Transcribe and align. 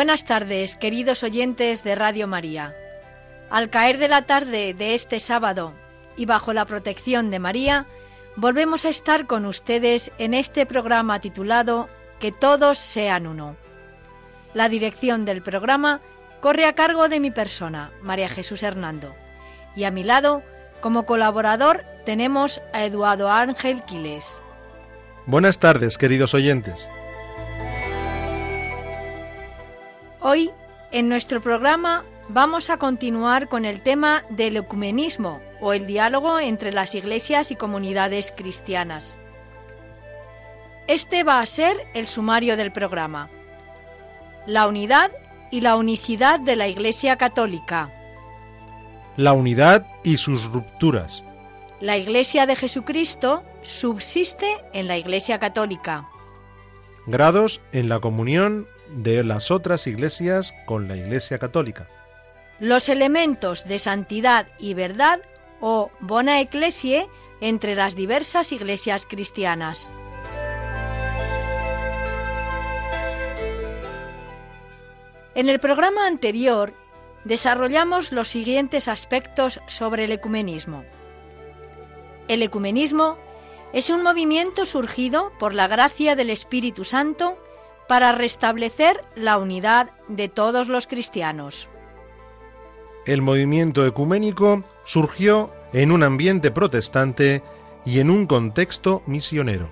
Buenas 0.00 0.24
tardes, 0.24 0.78
queridos 0.78 1.22
oyentes 1.22 1.84
de 1.84 1.94
Radio 1.94 2.26
María. 2.26 2.74
Al 3.50 3.68
caer 3.68 3.98
de 3.98 4.08
la 4.08 4.22
tarde 4.22 4.72
de 4.72 4.94
este 4.94 5.20
sábado 5.20 5.74
y 6.16 6.24
bajo 6.24 6.54
la 6.54 6.64
protección 6.64 7.30
de 7.30 7.38
María, 7.38 7.86
volvemos 8.34 8.86
a 8.86 8.88
estar 8.88 9.26
con 9.26 9.44
ustedes 9.44 10.10
en 10.16 10.32
este 10.32 10.64
programa 10.64 11.20
titulado 11.20 11.90
Que 12.18 12.32
todos 12.32 12.78
sean 12.78 13.26
uno. 13.26 13.56
La 14.54 14.70
dirección 14.70 15.26
del 15.26 15.42
programa 15.42 16.00
corre 16.40 16.64
a 16.64 16.72
cargo 16.72 17.10
de 17.10 17.20
mi 17.20 17.30
persona, 17.30 17.92
María 18.00 18.30
Jesús 18.30 18.62
Hernando, 18.62 19.14
y 19.76 19.84
a 19.84 19.90
mi 19.90 20.02
lado, 20.02 20.42
como 20.80 21.04
colaborador, 21.04 21.84
tenemos 22.06 22.62
a 22.72 22.86
Eduardo 22.86 23.30
Ángel 23.30 23.82
Quiles. 23.82 24.40
Buenas 25.26 25.58
tardes, 25.58 25.98
queridos 25.98 26.32
oyentes. 26.32 26.88
Hoy, 30.22 30.50
en 30.92 31.08
nuestro 31.08 31.40
programa, 31.40 32.04
vamos 32.28 32.68
a 32.68 32.76
continuar 32.76 33.48
con 33.48 33.64
el 33.64 33.80
tema 33.80 34.22
del 34.28 34.58
ecumenismo 34.58 35.40
o 35.62 35.72
el 35.72 35.86
diálogo 35.86 36.38
entre 36.38 36.72
las 36.72 36.94
iglesias 36.94 37.50
y 37.50 37.56
comunidades 37.56 38.30
cristianas. 38.36 39.16
Este 40.88 41.24
va 41.24 41.40
a 41.40 41.46
ser 41.46 41.74
el 41.94 42.06
sumario 42.06 42.58
del 42.58 42.70
programa. 42.70 43.30
La 44.46 44.68
unidad 44.68 45.10
y 45.50 45.62
la 45.62 45.76
unicidad 45.76 46.38
de 46.38 46.54
la 46.54 46.68
Iglesia 46.68 47.16
Católica. 47.16 47.90
La 49.16 49.32
unidad 49.32 49.86
y 50.02 50.18
sus 50.18 50.44
rupturas. 50.52 51.24
La 51.80 51.96
Iglesia 51.96 52.44
de 52.44 52.56
Jesucristo 52.56 53.42
subsiste 53.62 54.58
en 54.74 54.86
la 54.86 54.98
Iglesia 54.98 55.38
Católica. 55.38 56.10
Grados 57.06 57.62
en 57.72 57.88
la 57.88 58.00
comunión 58.00 58.66
de 58.94 59.24
las 59.24 59.50
otras 59.50 59.86
iglesias 59.86 60.54
con 60.66 60.88
la 60.88 60.96
Iglesia 60.96 61.38
Católica. 61.38 61.88
Los 62.58 62.88
elementos 62.88 63.66
de 63.66 63.78
santidad 63.78 64.48
y 64.58 64.74
verdad 64.74 65.20
o 65.60 65.90
bona 66.00 66.40
ecclesie 66.40 67.08
entre 67.40 67.74
las 67.74 67.94
diversas 67.94 68.52
iglesias 68.52 69.06
cristianas. 69.06 69.90
En 75.34 75.48
el 75.48 75.60
programa 75.60 76.06
anterior 76.06 76.74
desarrollamos 77.24 78.12
los 78.12 78.28
siguientes 78.28 78.88
aspectos 78.88 79.60
sobre 79.66 80.04
el 80.04 80.12
ecumenismo. 80.12 80.84
El 82.28 82.42
ecumenismo 82.42 83.16
es 83.72 83.90
un 83.90 84.02
movimiento 84.02 84.66
surgido 84.66 85.32
por 85.38 85.54
la 85.54 85.68
gracia 85.68 86.16
del 86.16 86.30
Espíritu 86.30 86.84
Santo 86.84 87.38
para 87.90 88.12
restablecer 88.12 89.04
la 89.16 89.36
unidad 89.36 89.90
de 90.06 90.28
todos 90.28 90.68
los 90.68 90.86
cristianos. 90.86 91.68
El 93.04 93.20
movimiento 93.20 93.84
ecuménico 93.84 94.62
surgió 94.84 95.50
en 95.72 95.90
un 95.90 96.04
ambiente 96.04 96.52
protestante 96.52 97.42
y 97.84 97.98
en 97.98 98.10
un 98.10 98.28
contexto 98.28 99.02
misionero. 99.06 99.68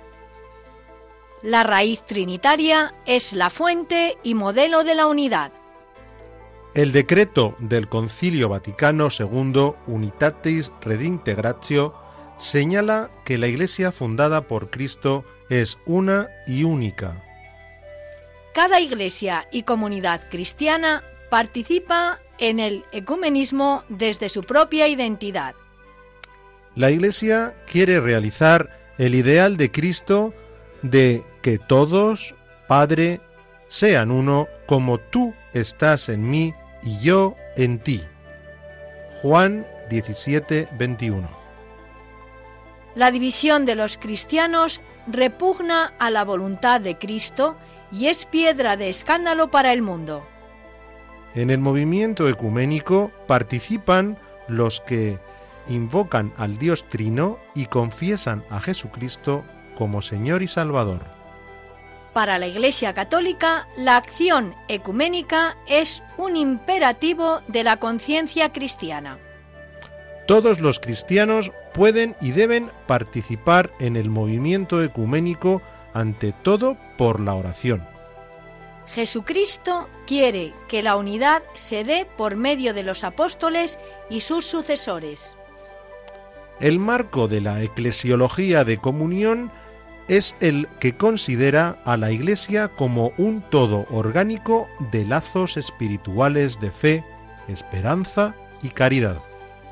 La 1.42 1.62
raíz 1.62 2.02
trinitaria 2.06 2.92
es 3.06 3.34
la 3.34 3.50
fuente 3.50 4.18
y 4.24 4.34
modelo 4.34 4.82
de 4.82 4.96
la 4.96 5.06
unidad. 5.06 5.52
El 6.74 6.90
decreto 6.90 7.54
del 7.60 7.88
Concilio 7.88 8.48
Vaticano 8.48 9.10
II 9.16 9.74
Unitatis 9.86 10.72
Redintegratio 10.80 11.94
señala 12.36 13.10
que 13.24 13.38
la 13.38 13.46
Iglesia 13.46 13.92
fundada 13.92 14.48
por 14.48 14.70
Cristo 14.70 15.24
es 15.50 15.78
una 15.86 16.26
y 16.48 16.64
única, 16.64 17.22
cada 18.58 18.80
iglesia 18.80 19.46
y 19.52 19.62
comunidad 19.62 20.28
cristiana 20.28 21.04
participa 21.30 22.18
en 22.38 22.58
el 22.58 22.82
ecumenismo 22.90 23.84
desde 23.88 24.28
su 24.28 24.42
propia 24.42 24.88
identidad. 24.88 25.54
La 26.74 26.90
Iglesia 26.90 27.54
quiere 27.70 28.00
realizar 28.00 28.68
el 28.98 29.14
ideal 29.14 29.56
de 29.56 29.70
Cristo 29.70 30.34
de 30.82 31.22
que 31.40 31.58
todos, 31.60 32.34
Padre, 32.66 33.20
sean 33.68 34.10
uno 34.10 34.48
como 34.66 34.98
tú 34.98 35.34
estás 35.52 36.08
en 36.08 36.28
mí 36.28 36.52
y 36.82 36.98
yo 36.98 37.36
en 37.54 37.78
ti. 37.78 38.02
Juan 39.22 39.68
17, 39.88 40.66
21. 40.76 41.28
La 42.96 43.12
división 43.12 43.66
de 43.66 43.76
los 43.76 43.98
cristianos 43.98 44.80
repugna 45.06 45.94
a 46.00 46.10
la 46.10 46.24
voluntad 46.24 46.80
de 46.80 46.98
Cristo 46.98 47.56
y 47.92 48.06
es 48.06 48.26
piedra 48.26 48.76
de 48.76 48.88
escándalo 48.88 49.50
para 49.50 49.72
el 49.72 49.82
mundo. 49.82 50.26
En 51.34 51.50
el 51.50 51.58
movimiento 51.58 52.28
ecuménico 52.28 53.10
participan 53.26 54.18
los 54.48 54.80
que 54.80 55.18
invocan 55.68 56.32
al 56.36 56.58
Dios 56.58 56.88
Trino 56.88 57.38
y 57.54 57.66
confiesan 57.66 58.44
a 58.50 58.60
Jesucristo 58.60 59.44
como 59.76 60.02
Señor 60.02 60.42
y 60.42 60.48
Salvador. 60.48 61.00
Para 62.12 62.38
la 62.38 62.46
Iglesia 62.46 62.94
Católica, 62.94 63.68
la 63.76 63.96
acción 63.96 64.54
ecuménica 64.66 65.56
es 65.68 66.02
un 66.16 66.36
imperativo 66.36 67.42
de 67.46 67.62
la 67.62 67.76
conciencia 67.76 68.52
cristiana. 68.52 69.18
Todos 70.26 70.60
los 70.60 70.80
cristianos 70.80 71.52
pueden 71.72 72.16
y 72.20 72.32
deben 72.32 72.70
participar 72.86 73.70
en 73.78 73.96
el 73.96 74.10
movimiento 74.10 74.82
ecuménico 74.82 75.62
ante 75.94 76.32
todo 76.32 76.76
por 76.96 77.20
la 77.20 77.34
oración. 77.34 77.86
Jesucristo 78.88 79.88
quiere 80.06 80.54
que 80.66 80.82
la 80.82 80.96
unidad 80.96 81.42
se 81.54 81.84
dé 81.84 82.06
por 82.16 82.36
medio 82.36 82.72
de 82.72 82.82
los 82.82 83.04
apóstoles 83.04 83.78
y 84.08 84.20
sus 84.20 84.46
sucesores. 84.46 85.36
El 86.60 86.78
marco 86.78 87.28
de 87.28 87.40
la 87.40 87.62
eclesiología 87.62 88.64
de 88.64 88.78
comunión 88.78 89.52
es 90.08 90.34
el 90.40 90.68
que 90.80 90.96
considera 90.96 91.80
a 91.84 91.96
la 91.98 92.10
Iglesia 92.10 92.68
como 92.68 93.12
un 93.18 93.42
todo 93.42 93.86
orgánico 93.90 94.66
de 94.90 95.04
lazos 95.04 95.58
espirituales 95.58 96.58
de 96.58 96.70
fe, 96.70 97.04
esperanza 97.46 98.34
y 98.62 98.70
caridad. 98.70 99.22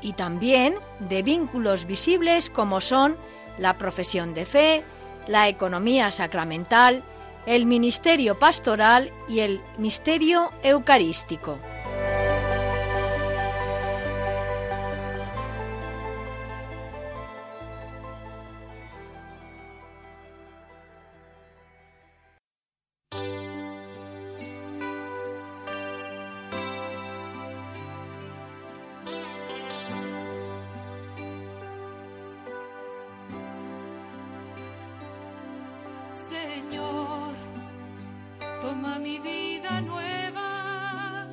Y 0.01 0.13
también 0.13 0.75
de 0.99 1.23
vínculos 1.23 1.85
visibles 1.85 2.51
como 2.51 2.81
son 2.81 3.17
la 3.57 3.79
profesión 3.79 4.35
de 4.35 4.45
fe, 4.45 4.83
la 5.27 5.47
economía 5.47 6.11
sacramental, 6.11 7.03
el 7.45 7.65
ministerio 7.65 8.39
pastoral 8.39 9.11
y 9.29 9.39
el 9.39 9.61
misterio 9.77 10.51
eucarístico. 10.63 11.59
Señor, 36.57 37.35
toma 38.61 38.97
mi 38.97 39.19
vida 39.19 39.79
nueva 39.81 41.27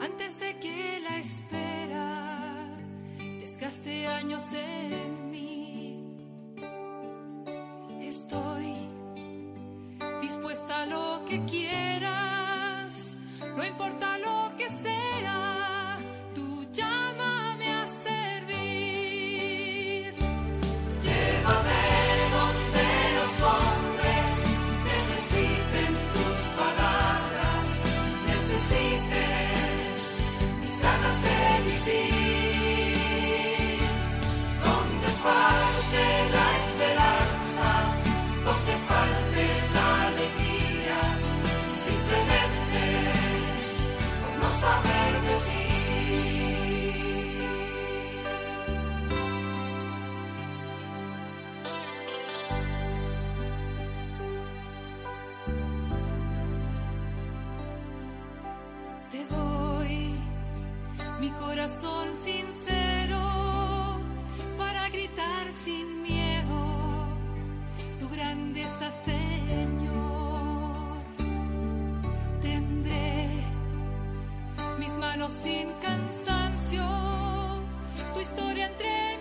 antes 0.00 0.40
de 0.40 0.58
que 0.58 0.98
la 0.98 1.18
espera 1.18 2.66
desgaste 3.40 4.08
años 4.08 4.52
en 4.52 5.30
mí. 5.30 6.02
Estoy 8.00 8.74
dispuesta 10.22 10.82
a 10.82 10.86
lo 10.86 11.24
que 11.28 11.44
quieras, 11.44 13.16
no 13.56 13.64
importa. 13.64 13.97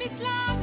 Entre 0.07 0.56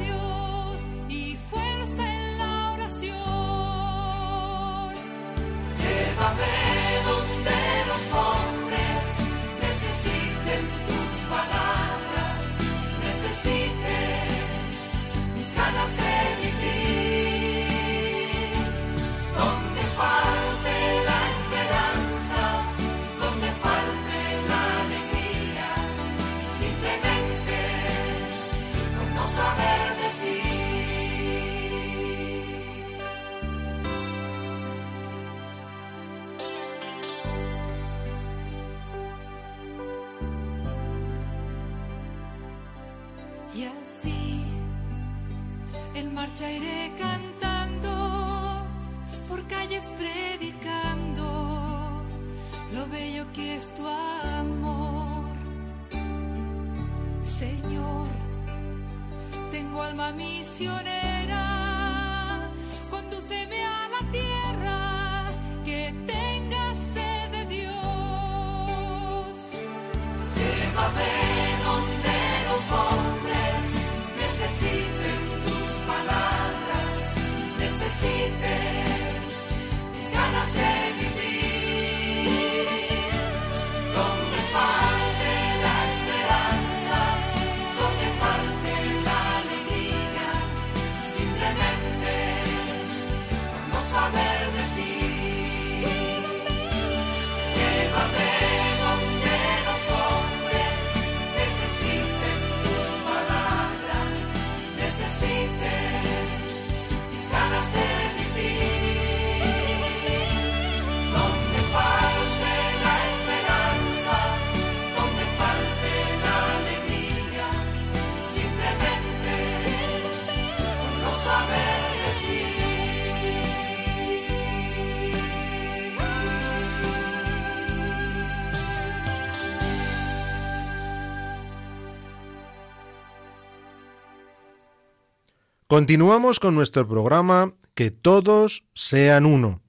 Continuamos 135.75 136.39
con 136.39 136.55
nuestro 136.55 136.87
programa 136.87 137.53
Que 137.73 137.91
todos 137.91 138.63
sean 138.73 139.25
uno. 139.25 139.61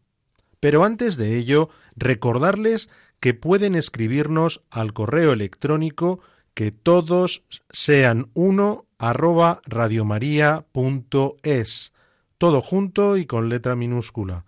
Pero 0.60 0.84
antes 0.84 1.16
de 1.16 1.36
ello, 1.36 1.68
recordarles 1.96 2.88
que 3.18 3.34
pueden 3.34 3.74
escribirnos 3.74 4.62
al 4.70 4.92
correo 4.92 5.32
electrónico 5.32 6.20
que 6.54 6.70
todos 6.70 7.42
sean 7.70 8.30
uno 8.34 8.86
arroba 8.98 9.60
radiomaria.es. 9.66 11.92
Todo 12.38 12.60
junto 12.60 13.16
y 13.16 13.26
con 13.26 13.48
letra 13.48 13.74
minúscula. 13.74 14.44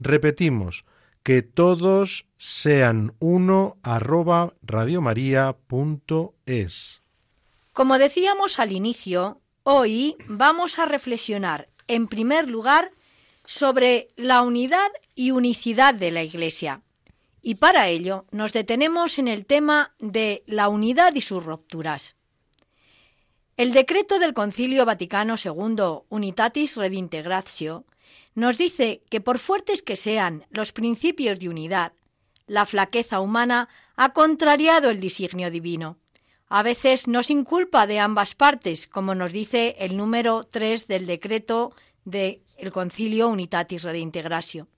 Repetimos, 0.00 0.84
que 1.22 1.42
todos 1.42 2.26
sean 2.36 3.14
uno 3.20 3.76
arroba 3.84 4.54
radiomaria.es. 4.60 7.02
Como 7.72 7.98
decíamos 7.98 8.58
al 8.58 8.72
inicio, 8.72 9.40
hoy 9.68 10.14
vamos 10.28 10.78
a 10.78 10.86
reflexionar, 10.86 11.68
en 11.88 12.06
primer 12.06 12.48
lugar, 12.48 12.92
sobre 13.46 14.06
la 14.14 14.42
unidad 14.42 14.88
y 15.16 15.32
unicidad 15.32 15.92
de 15.92 16.12
la 16.12 16.22
Iglesia. 16.22 16.82
Y 17.42 17.56
para 17.56 17.88
ello 17.88 18.26
nos 18.30 18.52
detenemos 18.52 19.18
en 19.18 19.26
el 19.26 19.44
tema 19.44 19.92
de 19.98 20.44
la 20.46 20.68
unidad 20.68 21.16
y 21.16 21.20
sus 21.20 21.44
rupturas. 21.44 22.14
El 23.56 23.72
decreto 23.72 24.20
del 24.20 24.34
Concilio 24.34 24.84
Vaticano 24.84 25.34
II 25.34 26.04
Unitatis 26.10 26.76
Redintegratio 26.76 27.86
nos 28.36 28.58
dice 28.58 29.02
que 29.10 29.20
por 29.20 29.40
fuertes 29.40 29.82
que 29.82 29.96
sean 29.96 30.46
los 30.50 30.70
principios 30.70 31.40
de 31.40 31.48
unidad, 31.48 31.92
la 32.46 32.66
flaqueza 32.66 33.18
humana 33.18 33.68
ha 33.96 34.12
contrariado 34.12 34.90
el 34.90 35.00
designio 35.00 35.50
divino. 35.50 35.98
A 36.48 36.62
veces 36.62 37.08
nos 37.08 37.30
inculpa 37.30 37.86
de 37.86 37.98
ambas 37.98 38.34
partes, 38.34 38.86
como 38.86 39.14
nos 39.14 39.32
dice 39.32 39.76
el 39.80 39.96
número 39.96 40.44
3 40.44 40.86
del 40.86 41.06
decreto 41.06 41.74
del 42.04 42.40
Concilio 42.72 43.28
Unitatis 43.28 43.82
Redintegratio. 43.82 44.68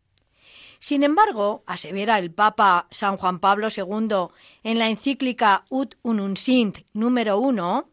Sin 0.79 1.03
embargo, 1.03 1.65
asevera 1.67 2.19
el 2.19 2.31
Papa 2.31 2.87
San 2.91 3.17
Juan 3.17 3.41
Pablo 3.41 3.69
II 3.75 4.29
en 4.63 4.79
la 4.79 4.89
encíclica 4.89 5.65
Ut 5.69 5.97
Unum 6.03 6.37
Sint 6.37 6.79
número 6.93 7.39
1, 7.39 7.91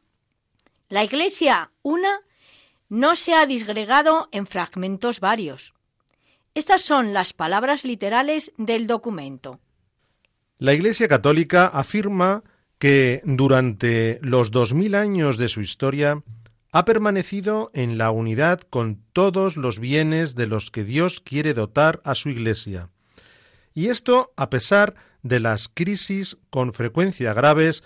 la 0.89 1.03
Iglesia 1.03 1.71
una 1.81 2.21
no 2.89 3.15
se 3.15 3.33
ha 3.33 3.45
disgregado 3.47 4.29
en 4.31 4.45
fragmentos 4.45 5.19
varios. 5.19 5.73
Estas 6.53 6.83
son 6.83 7.11
las 7.11 7.33
palabras 7.33 7.83
literales 7.83 8.53
del 8.57 8.87
documento. 8.87 9.59
La 10.59 10.73
Iglesia 10.73 11.07
Católica 11.07 11.65
afirma 11.67 12.43
que 12.77 13.21
durante 13.23 14.19
los 14.21 14.51
dos 14.51 14.73
mil 14.73 14.95
años 14.95 15.37
de 15.37 15.47
su 15.47 15.61
historia 15.61 16.23
ha 16.71 16.83
permanecido 16.83 17.71
en 17.73 17.97
la 17.97 18.11
unidad 18.11 18.59
con 18.61 19.01
todos 19.13 19.55
los 19.55 19.79
bienes 19.79 20.35
de 20.35 20.47
los 20.47 20.71
que 20.71 20.83
Dios 20.83 21.21
quiere 21.21 21.53
dotar 21.53 22.01
a 22.03 22.15
su 22.15 22.29
Iglesia. 22.29 22.89
Y 23.73 23.87
esto 23.87 24.33
a 24.35 24.49
pesar 24.49 24.95
de 25.23 25.39
las 25.39 25.69
crisis 25.69 26.37
con 26.49 26.73
frecuencia 26.73 27.33
graves 27.33 27.83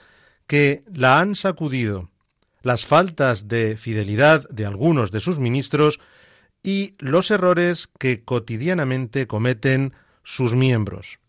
que 0.47 0.83
la 0.91 1.19
han 1.19 1.35
sacudido, 1.35 2.09
las 2.63 2.85
faltas 2.85 3.47
de 3.47 3.77
fidelidad 3.77 4.49
de 4.49 4.65
algunos 4.65 5.11
de 5.11 5.19
sus 5.19 5.39
ministros 5.39 5.99
y 6.63 6.95
los 6.97 7.31
errores 7.31 7.89
que 7.99 8.23
cotidianamente 8.23 9.27
cometen 9.27 9.93
sus 10.23 10.55
miembros. 10.55 11.19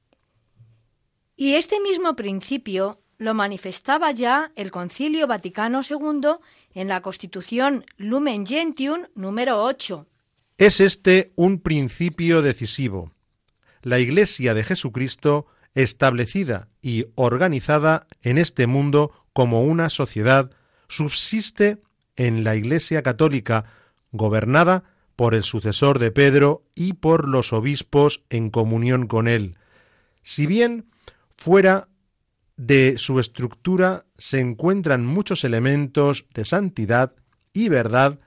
Y 1.36 1.54
este 1.54 1.80
mismo 1.80 2.16
principio 2.16 2.99
lo 3.20 3.34
manifestaba 3.34 4.12
ya 4.12 4.50
el 4.56 4.70
Concilio 4.70 5.26
Vaticano 5.26 5.82
II 5.88 6.36
en 6.72 6.88
la 6.88 7.02
Constitución 7.02 7.84
Lumen 7.98 8.46
Gentium 8.46 9.02
número 9.14 9.62
8. 9.62 10.06
Es 10.56 10.80
este 10.80 11.30
un 11.36 11.60
principio 11.60 12.40
decisivo. 12.40 13.10
La 13.82 13.98
Iglesia 13.98 14.54
de 14.54 14.64
Jesucristo, 14.64 15.46
establecida 15.74 16.68
y 16.80 17.08
organizada 17.14 18.06
en 18.22 18.38
este 18.38 18.66
mundo 18.66 19.12
como 19.34 19.64
una 19.64 19.90
sociedad, 19.90 20.50
subsiste 20.88 21.76
en 22.16 22.42
la 22.42 22.56
Iglesia 22.56 23.02
Católica, 23.02 23.66
gobernada 24.12 24.84
por 25.14 25.34
el 25.34 25.44
sucesor 25.44 25.98
de 25.98 26.10
Pedro 26.10 26.62
y 26.74 26.94
por 26.94 27.28
los 27.28 27.52
obispos 27.52 28.22
en 28.30 28.48
comunión 28.48 29.06
con 29.06 29.28
él. 29.28 29.58
Si 30.22 30.46
bien 30.46 30.86
fuera 31.36 31.89
de 32.60 32.98
su 32.98 33.18
estructura 33.20 34.04
se 34.18 34.38
encuentran 34.38 35.06
muchos 35.06 35.44
elementos 35.44 36.26
de 36.34 36.44
santidad 36.44 37.14
y 37.54 37.70
verdad 37.70 38.18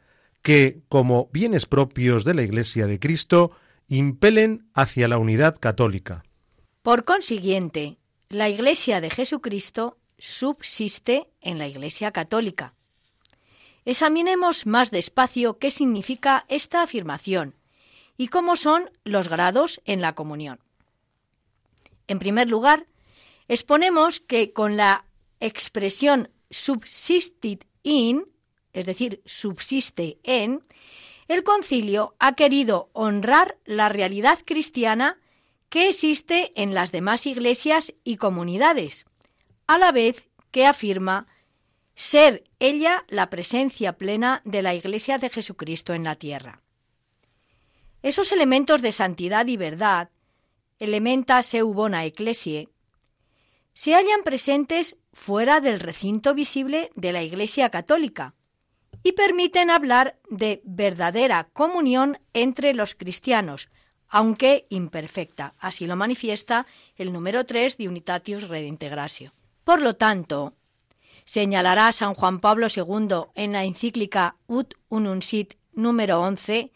que, 0.41 0.81
como 0.89 1.29
bienes 1.31 1.67
propios 1.67 2.25
de 2.25 2.33
la 2.33 2.41
Iglesia 2.41 2.87
de 2.87 2.99
Cristo, 2.99 3.51
impelen 3.87 4.67
hacia 4.73 5.07
la 5.07 5.19
unidad 5.19 5.59
católica. 5.59 6.23
Por 6.81 7.05
consiguiente, 7.05 7.97
la 8.29 8.49
Iglesia 8.49 9.01
de 9.01 9.11
Jesucristo 9.11 9.99
subsiste 10.17 11.27
en 11.39 11.59
la 11.59 11.67
Iglesia 11.67 12.09
católica. 12.11 12.73
Examinemos 13.85 14.65
más 14.65 14.89
despacio 14.89 15.59
qué 15.59 15.69
significa 15.69 16.45
esta 16.49 16.81
afirmación 16.81 17.53
y 18.17 18.29
cómo 18.29 18.55
son 18.55 18.89
los 19.03 19.29
grados 19.29 19.79
en 19.85 20.01
la 20.01 20.15
comunión. 20.15 20.59
En 22.07 22.17
primer 22.17 22.47
lugar, 22.47 22.87
exponemos 23.47 24.19
que 24.19 24.53
con 24.53 24.77
la 24.77 25.05
expresión 25.39 26.29
subsistit 26.49 27.65
in, 27.83 28.25
es 28.73 28.85
decir, 28.85 29.21
subsiste 29.25 30.17
en, 30.23 30.61
el 31.27 31.43
concilio 31.43 32.15
ha 32.19 32.33
querido 32.33 32.89
honrar 32.93 33.57
la 33.65 33.89
realidad 33.89 34.39
cristiana 34.45 35.19
que 35.69 35.89
existe 35.89 36.51
en 36.61 36.73
las 36.73 36.91
demás 36.91 37.25
iglesias 37.25 37.93
y 38.03 38.17
comunidades, 38.17 39.05
a 39.67 39.77
la 39.77 39.91
vez 39.91 40.27
que 40.51 40.65
afirma 40.65 41.27
ser 41.95 42.43
ella 42.59 43.05
la 43.07 43.29
presencia 43.29 43.93
plena 43.97 44.41
de 44.45 44.61
la 44.61 44.73
Iglesia 44.73 45.17
de 45.17 45.29
Jesucristo 45.29 45.93
en 45.93 46.03
la 46.03 46.15
tierra. 46.15 46.61
Esos 48.01 48.31
elementos 48.31 48.81
de 48.81 48.91
santidad 48.91 49.47
y 49.47 49.57
verdad, 49.57 50.09
elementa 50.79 51.41
seu 51.41 51.73
bona 51.73 52.03
ecclesie, 52.03 52.67
se 53.73 53.93
hallan 53.93 54.23
presentes 54.23 54.97
fuera 55.11 55.61
del 55.61 55.79
recinto 55.79 56.33
visible 56.33 56.91
de 56.95 57.11
la 57.11 57.23
Iglesia 57.23 57.69
católica 57.69 58.35
y 59.03 59.13
permiten 59.13 59.69
hablar 59.69 60.17
de 60.29 60.61
verdadera 60.63 61.49
comunión 61.53 62.19
entre 62.33 62.73
los 62.73 62.95
cristianos, 62.95 63.69
aunque 64.07 64.65
imperfecta. 64.69 65.53
Así 65.59 65.87
lo 65.87 65.95
manifiesta 65.95 66.65
el 66.95 67.11
número 67.11 67.45
3 67.45 67.77
de 67.77 67.87
Unitatius 67.87 68.47
Redintegratio. 68.47 69.33
Por 69.63 69.81
lo 69.81 69.95
tanto, 69.95 70.53
señalará 71.25 71.91
San 71.91 72.13
Juan 72.13 72.39
Pablo 72.39 72.67
II 72.73 73.31
en 73.35 73.53
la 73.53 73.63
encíclica 73.63 74.37
Ut 74.47 74.75
Unum 74.89 75.21
Sit 75.21 75.55
número 75.73 76.21
11, 76.21 76.71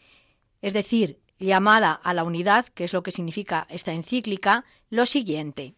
es 0.60 0.72
decir, 0.72 1.20
llamada 1.38 1.92
a 1.92 2.12
la 2.14 2.24
unidad, 2.24 2.66
que 2.66 2.84
es 2.84 2.92
lo 2.92 3.02
que 3.02 3.12
significa 3.12 3.66
esta 3.70 3.92
encíclica, 3.92 4.64
lo 4.90 5.06
siguiente. 5.06 5.74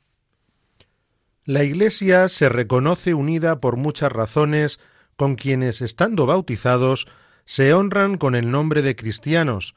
La 1.44 1.64
Iglesia 1.64 2.28
se 2.28 2.48
reconoce 2.48 3.14
unida 3.14 3.60
por 3.60 3.76
muchas 3.76 4.12
razones 4.12 4.78
con 5.16 5.36
quienes, 5.36 5.80
estando 5.80 6.26
bautizados, 6.26 7.06
se 7.44 7.72
honran 7.72 8.18
con 8.18 8.34
el 8.34 8.50
nombre 8.50 8.82
de 8.82 8.94
cristianos, 8.94 9.74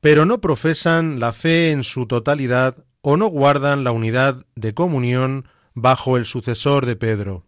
pero 0.00 0.26
no 0.26 0.40
profesan 0.40 1.20
la 1.20 1.32
fe 1.32 1.70
en 1.70 1.84
su 1.84 2.06
totalidad 2.06 2.84
o 3.00 3.16
no 3.16 3.28
guardan 3.28 3.84
la 3.84 3.92
unidad 3.92 4.44
de 4.54 4.74
comunión 4.74 5.48
bajo 5.72 6.16
el 6.16 6.24
sucesor 6.24 6.84
de 6.84 6.96
Pedro. 6.96 7.44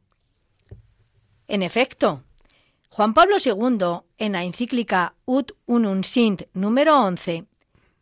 En 1.49 1.63
efecto, 1.63 2.23
Juan 2.89 3.15
Pablo 3.15 3.37
II, 3.45 4.01
en 4.19 4.33
la 4.33 4.45
encíclica 4.45 5.15
Ut 5.25 5.53
Unum 5.67 6.03
Sint 6.03 6.43
número 6.55 7.01
11, 7.03 7.45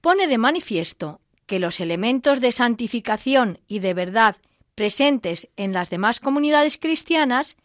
pone 0.00 0.26
de 0.28 0.38
manifiesto 0.38 1.20
que 1.46 1.58
los 1.58 1.80
elementos 1.80 2.40
de 2.40 2.52
santificación 2.52 3.58
y 3.66 3.80
de 3.80 3.94
verdad 3.94 4.36
presentes 4.74 5.48
en 5.56 5.72
las 5.72 5.90
demás 5.90 6.20
comunidades 6.20 6.78
cristianas, 6.78 7.56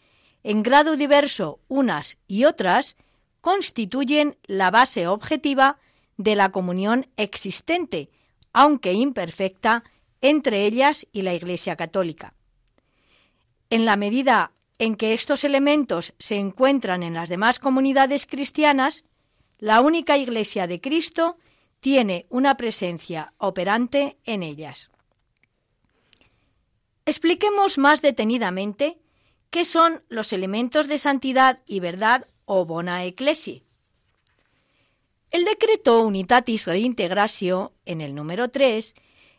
en 0.44 0.64
grado 0.64 0.96
diverso 0.96 1.60
unas 1.68 2.18
y 2.28 2.46
otras, 2.46 2.96
constituyen 3.42 4.38
la 4.46 4.72
base 4.72 5.08
objetiva 5.08 5.78
de 6.18 6.36
la 6.36 6.52
comunión 6.52 7.08
existente, 7.18 8.10
aunque 8.54 8.94
imperfecta, 8.94 9.84
entre 10.22 10.66
ellas 10.66 11.08
y 11.14 11.22
la 11.22 11.34
Iglesia 11.34 11.76
católica. 11.76 12.34
En 13.70 13.86
la 13.86 13.96
medida 13.96 14.52
en 14.80 14.96
que 14.96 15.14
estos 15.14 15.44
elementos 15.44 16.14
se 16.20 16.36
encuentran 16.36 17.04
en 17.04 17.14
las 17.14 17.30
demás 17.30 17.60
comunidades 17.60 18.26
cristianas, 18.26 19.04
la 19.60 19.82
única 19.82 20.18
Iglesia 20.18 20.68
de 20.68 20.82
Cristo 20.82 21.38
tiene 21.80 22.26
una 22.30 22.58
presencia 22.58 23.34
operante 23.38 24.18
en 24.26 24.44
ellas. 24.44 24.90
Expliquemos 27.10 27.80
más 27.80 28.04
detenidamente 28.04 29.00
qué 29.50 29.66
son 29.66 30.04
los 30.10 30.32
elementos 30.32 30.88
de 30.88 31.00
santidad 31.00 31.58
y 31.66 31.80
verdad 31.80 32.28
o 32.46 32.66
bona 32.66 33.04
ecclesi. 33.04 33.64
El 35.32 35.44
decreto 35.44 36.04
Unitatis 36.04 36.68
Reintegratio, 36.68 37.74
en 37.86 38.02
el 38.02 38.14
número 38.14 38.52
3, 38.52 38.94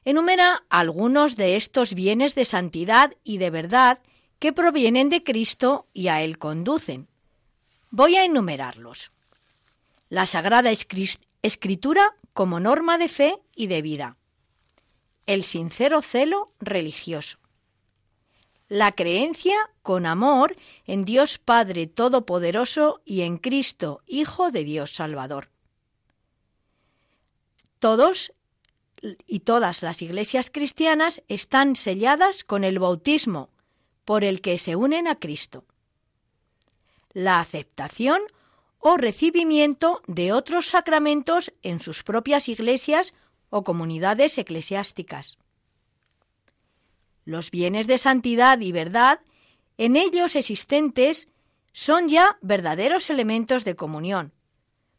enumera 0.05 0.65
algunos 0.69 1.37
de 1.37 1.55
estos 1.55 1.95
bienes 1.95 2.35
de 2.35 2.45
santidad 2.45 3.13
y 3.23 3.39
de 3.39 3.51
verdad 3.51 4.01
que 4.41 4.53
provienen 4.53 5.09
de 5.09 5.23
Cristo 5.23 5.87
y 5.93 6.09
a 6.09 6.23
Él 6.23 6.39
conducen. 6.39 7.07
Voy 7.91 8.17
a 8.17 8.25
enumerarlos. 8.25 9.13
La 10.09 10.27
Sagrada 10.27 10.73
Escritura 10.73 12.17
como 12.33 12.59
norma 12.59 12.99
de 12.99 13.09
fe 13.09 13.39
y 13.55 13.69
de 13.69 13.81
vida. 13.81 14.17
El 15.27 15.45
sincero 15.45 16.03
celo 16.03 16.53
religioso. 16.59 17.40
La 18.71 18.93
creencia 18.93 19.57
con 19.83 20.07
amor 20.07 20.55
en 20.87 21.05
Dios 21.05 21.39
Padre 21.39 21.89
Todopoderoso 21.89 23.01
y 23.05 23.23
en 23.23 23.39
Cristo, 23.39 24.01
Hijo 24.07 24.53
de 24.53 24.63
Dios 24.63 24.93
Salvador. 24.95 25.51
Todos 27.81 28.33
y 29.27 29.41
todas 29.41 29.83
las 29.83 30.03
iglesias 30.03 30.53
cristianas 30.53 31.21
están 31.27 31.75
selladas 31.75 32.45
con 32.45 32.63
el 32.63 32.79
bautismo 32.79 33.51
por 34.05 34.23
el 34.23 34.41
que 34.41 34.57
se 34.57 34.77
unen 34.77 35.09
a 35.09 35.19
Cristo. 35.19 35.65
La 37.13 37.41
aceptación 37.41 38.21
o 38.79 38.97
recibimiento 38.97 40.01
de 40.07 40.33
otros 40.33 40.69
sacramentos 40.69 41.53
en 41.63 41.81
sus 41.81 42.05
propias 42.05 42.49
iglesias 42.49 43.15
o 43.49 43.65
comunidades 43.65 44.39
eclesiásticas. 44.39 45.39
Los 47.25 47.51
bienes 47.51 47.87
de 47.87 47.99
santidad 47.99 48.61
y 48.61 48.73
verdad 48.73 49.21
en 49.79 49.97
ellos 49.97 50.37
existentes 50.37 51.29
son 51.73 52.09
ya 52.09 52.39
verdaderos 52.43 53.11
elementos 53.11 53.65
de 53.65 53.77
comunión, 53.77 54.33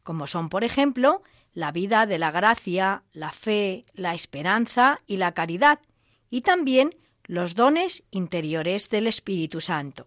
como 0.02 0.26
son, 0.26 0.48
por 0.48 0.64
ejemplo, 0.64 1.22
la 1.54 1.70
vida 1.70 2.06
de 2.06 2.18
la 2.18 2.30
gracia, 2.30 3.04
la 3.12 3.30
fe, 3.30 3.84
la 3.94 4.14
esperanza 4.14 5.00
y 5.06 5.18
la 5.18 5.32
caridad, 5.32 5.80
y 6.30 6.40
también 6.40 6.96
los 7.24 7.54
dones 7.54 8.04
interiores 8.10 8.88
del 8.88 9.06
Espíritu 9.06 9.60
Santo. 9.60 10.06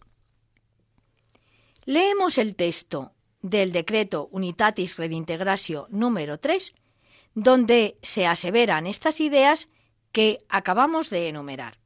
Leemos 1.85 2.37
el 2.37 2.55
texto 2.55 3.13
del 3.41 3.71
decreto 3.71 4.27
Unitatis 4.31 4.97
Redintegratio 4.97 5.87
número 5.91 6.39
3, 6.39 6.73
donde 7.35 7.97
se 8.01 8.25
aseveran 8.25 8.87
estas 8.87 9.21
ideas 9.21 9.67
que 10.11 10.39
acabamos 10.49 11.09
de 11.09 11.29
enumerar. 11.29 11.77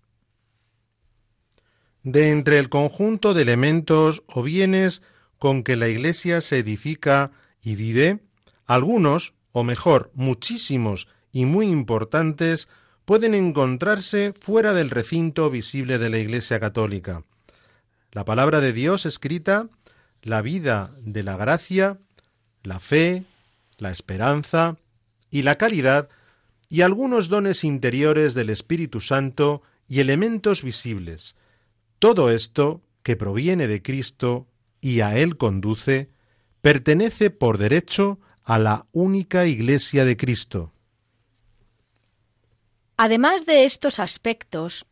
De 2.11 2.31
entre 2.31 2.57
el 2.57 2.69
conjunto 2.69 3.35
de 3.35 3.43
elementos 3.43 4.23
o 4.25 4.41
bienes 4.41 5.03
con 5.37 5.61
que 5.61 5.75
la 5.75 5.89
Iglesia 5.89 6.41
se 6.41 6.57
edifica 6.57 7.29
y 7.61 7.75
vive, 7.75 8.17
algunos, 8.65 9.35
o 9.51 9.63
mejor, 9.63 10.09
muchísimos 10.15 11.07
y 11.31 11.45
muy 11.45 11.67
importantes, 11.67 12.67
pueden 13.05 13.35
encontrarse 13.35 14.33
fuera 14.33 14.73
del 14.73 14.89
recinto 14.89 15.51
visible 15.51 15.99
de 15.99 16.09
la 16.09 16.17
Iglesia 16.17 16.59
católica. 16.59 17.25
La 18.11 18.25
palabra 18.25 18.59
de 18.59 18.73
Dios 18.73 19.05
escrita, 19.05 19.69
la 20.23 20.41
vida 20.41 20.95
de 21.01 21.21
la 21.21 21.37
gracia, 21.37 21.99
la 22.63 22.79
fe, 22.79 23.21
la 23.77 23.91
esperanza 23.91 24.77
y 25.29 25.43
la 25.43 25.59
caridad, 25.59 26.09
y 26.69 26.81
algunos 26.81 27.29
dones 27.29 27.63
interiores 27.63 28.33
del 28.33 28.49
Espíritu 28.49 28.99
Santo 28.99 29.61
y 29.87 29.99
elementos 29.99 30.63
visibles. 30.63 31.35
Todo 31.99 32.31
esto, 32.31 32.81
que 33.03 33.17
proviene 33.17 33.67
de 33.67 33.81
Cristo 33.81 34.47
y 34.79 35.01
a 35.01 35.17
Él 35.17 35.37
conduce, 35.37 36.09
pertenece 36.61 37.29
por 37.29 37.57
derecho 37.57 38.19
a 38.43 38.57
la 38.57 38.85
única 38.93 39.45
Iglesia 39.45 40.05
de 40.05 40.15
Cristo. 40.17 40.71
Además 42.97 43.45
de 43.45 43.65
estos 43.65 43.99
aspectos, 43.99 44.85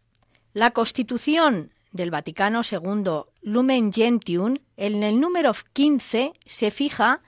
la 0.53 0.71
Constitución 0.71 1.73
del 1.91 2.11
Vaticano 2.11 2.61
II 2.69 3.31
Lumen 3.41 3.91
Gentium 3.91 4.57
en 4.75 5.03
el 5.03 5.19
número 5.19 5.51
15 5.73 6.33
se 6.45 6.71
fija 6.71 7.21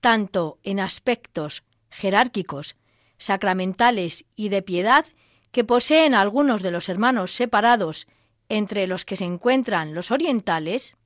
tanto 0.00 0.58
en 0.62 0.80
aspectos 0.80 1.64
jerárquicos, 1.90 2.76
sacramentales 3.18 4.24
y 4.36 4.48
de 4.48 4.62
piedad 4.62 5.06
que 5.50 5.64
poseen 5.64 6.14
algunos 6.14 6.62
de 6.62 6.70
los 6.70 6.88
hermanos 6.88 7.32
separados 7.32 8.06
entre 8.54 8.86
los 8.86 9.04
que 9.04 9.16
se 9.16 9.24
encuentran 9.24 9.94
los 9.94 10.12
orientales, 10.12 10.96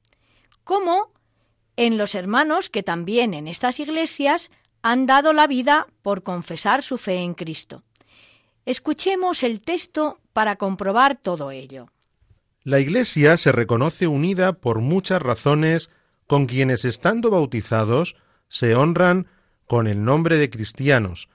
como 0.64 1.14
en 1.76 1.96
los 1.96 2.14
hermanos 2.14 2.68
que 2.68 2.82
también 2.82 3.32
en 3.32 3.48
estas 3.48 3.80
iglesias 3.80 4.50
han 4.82 5.06
dado 5.06 5.32
la 5.32 5.46
vida 5.46 5.86
por 6.02 6.22
confesar 6.22 6.82
su 6.82 6.98
fe 6.98 7.16
en 7.22 7.32
Cristo. 7.32 7.84
Escuchemos 8.66 9.42
el 9.42 9.62
texto 9.62 10.20
para 10.34 10.56
comprobar 10.56 11.16
todo 11.16 11.50
ello. 11.50 11.88
La 12.64 12.80
Iglesia 12.80 13.38
se 13.38 13.50
reconoce 13.50 14.06
unida 14.06 14.52
por 14.52 14.80
muchas 14.80 15.22
razones 15.22 15.88
con 16.26 16.44
quienes 16.44 16.84
estando 16.84 17.30
bautizados 17.30 18.16
se 18.50 18.74
honran 18.74 19.26
con 19.66 19.86
el 19.86 20.04
nombre 20.04 20.36
de 20.36 20.50
cristianos, 20.50 21.30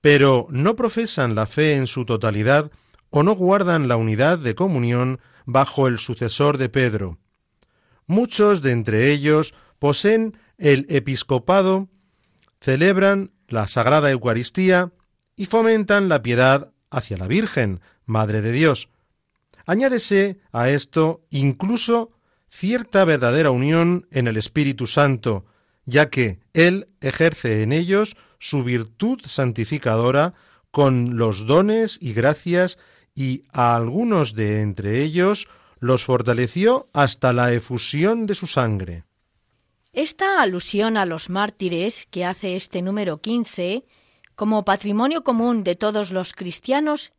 pero 0.00 0.46
no 0.48 0.76
profesan 0.76 1.34
la 1.34 1.44
fe 1.44 1.74
en 1.74 1.88
su 1.88 2.06
totalidad 2.06 2.70
o 3.10 3.22
no 3.22 3.34
guardan 3.34 3.88
la 3.88 3.96
unidad 3.96 4.38
de 4.38 4.54
comunión 4.54 5.20
bajo 5.46 5.86
el 5.86 5.98
sucesor 5.98 6.58
de 6.58 6.68
Pedro. 6.68 7.18
Muchos 8.06 8.62
de 8.62 8.72
entre 8.72 9.10
ellos 9.10 9.54
poseen 9.78 10.36
el 10.58 10.86
episcopado, 10.88 11.88
celebran 12.60 13.32
la 13.46 13.68
Sagrada 13.68 14.10
Eucaristía 14.10 14.92
y 15.36 15.46
fomentan 15.46 16.08
la 16.08 16.22
piedad 16.22 16.72
hacia 16.90 17.16
la 17.16 17.26
Virgen, 17.26 17.80
Madre 18.04 18.40
de 18.40 18.52
Dios. 18.52 18.88
Añádese 19.66 20.40
a 20.52 20.70
esto 20.70 21.26
incluso 21.30 22.12
cierta 22.48 23.04
verdadera 23.04 23.50
unión 23.50 24.06
en 24.10 24.26
el 24.26 24.36
Espíritu 24.36 24.86
Santo, 24.86 25.44
ya 25.84 26.08
que 26.10 26.40
Él 26.54 26.88
ejerce 27.00 27.62
en 27.62 27.72
ellos 27.72 28.16
su 28.38 28.64
virtud 28.64 29.20
santificadora 29.24 30.34
con 30.70 31.16
los 31.16 31.46
dones 31.46 31.98
y 32.00 32.12
gracias 32.12 32.78
y 33.18 33.42
a 33.50 33.74
algunos 33.74 34.32
de 34.34 34.60
entre 34.60 35.02
ellos 35.02 35.48
los 35.80 36.04
fortaleció 36.04 36.86
hasta 36.92 37.32
la 37.32 37.52
efusión 37.52 38.26
de 38.26 38.36
su 38.36 38.46
sangre. 38.46 39.02
Esta 39.92 40.40
alusión 40.40 40.96
a 40.96 41.04
los 41.04 41.28
mártires 41.28 42.06
que 42.12 42.24
hace 42.24 42.54
este 42.54 42.80
número 42.80 43.20
15 43.20 43.84
como 44.36 44.64
patrimonio 44.64 45.24
común 45.24 45.64
de 45.64 45.74
todos 45.74 46.12
los 46.12 46.32
cristianos 46.32 47.10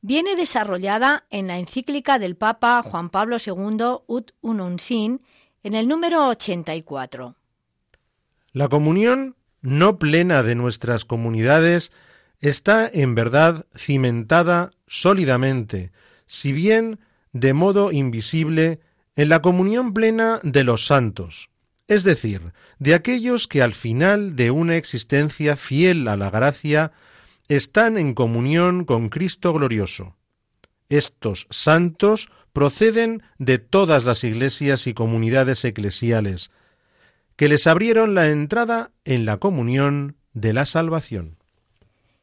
viene 0.00 0.34
desarrollada 0.34 1.24
en 1.30 1.46
la 1.46 1.58
encíclica 1.58 2.18
del 2.18 2.34
Papa 2.34 2.82
Juan 2.82 3.08
Pablo 3.08 3.36
II 3.36 4.00
Ut 4.08 4.32
Unum 4.40 4.78
Sin 4.78 5.22
en 5.62 5.74
el 5.74 5.86
número 5.86 6.26
84. 6.30 7.36
La 8.54 8.66
comunión 8.66 9.36
no 9.60 10.00
plena 10.00 10.42
de 10.42 10.56
nuestras 10.56 11.04
comunidades 11.04 11.92
está 12.40 12.88
en 12.92 13.14
verdad 13.14 13.66
cimentada 13.76 14.70
sólidamente, 14.86 15.92
si 16.26 16.52
bien 16.52 17.00
de 17.32 17.52
modo 17.52 17.92
invisible, 17.92 18.80
en 19.16 19.28
la 19.28 19.42
comunión 19.42 19.94
plena 19.94 20.40
de 20.42 20.62
los 20.64 20.86
santos, 20.86 21.50
es 21.88 22.04
decir, 22.04 22.52
de 22.78 22.94
aquellos 22.94 23.48
que 23.48 23.62
al 23.62 23.74
final 23.74 24.36
de 24.36 24.50
una 24.50 24.76
existencia 24.76 25.56
fiel 25.56 26.06
a 26.06 26.16
la 26.16 26.30
gracia 26.30 26.92
están 27.48 27.96
en 27.96 28.14
comunión 28.14 28.84
con 28.84 29.08
Cristo 29.08 29.52
glorioso. 29.52 30.14
Estos 30.88 31.46
santos 31.50 32.30
proceden 32.52 33.22
de 33.38 33.58
todas 33.58 34.04
las 34.04 34.22
iglesias 34.22 34.86
y 34.86 34.94
comunidades 34.94 35.64
eclesiales, 35.64 36.50
que 37.36 37.48
les 37.48 37.66
abrieron 37.66 38.14
la 38.14 38.28
entrada 38.28 38.90
en 39.04 39.24
la 39.24 39.38
comunión 39.38 40.16
de 40.32 40.52
la 40.52 40.66
salvación. 40.66 41.37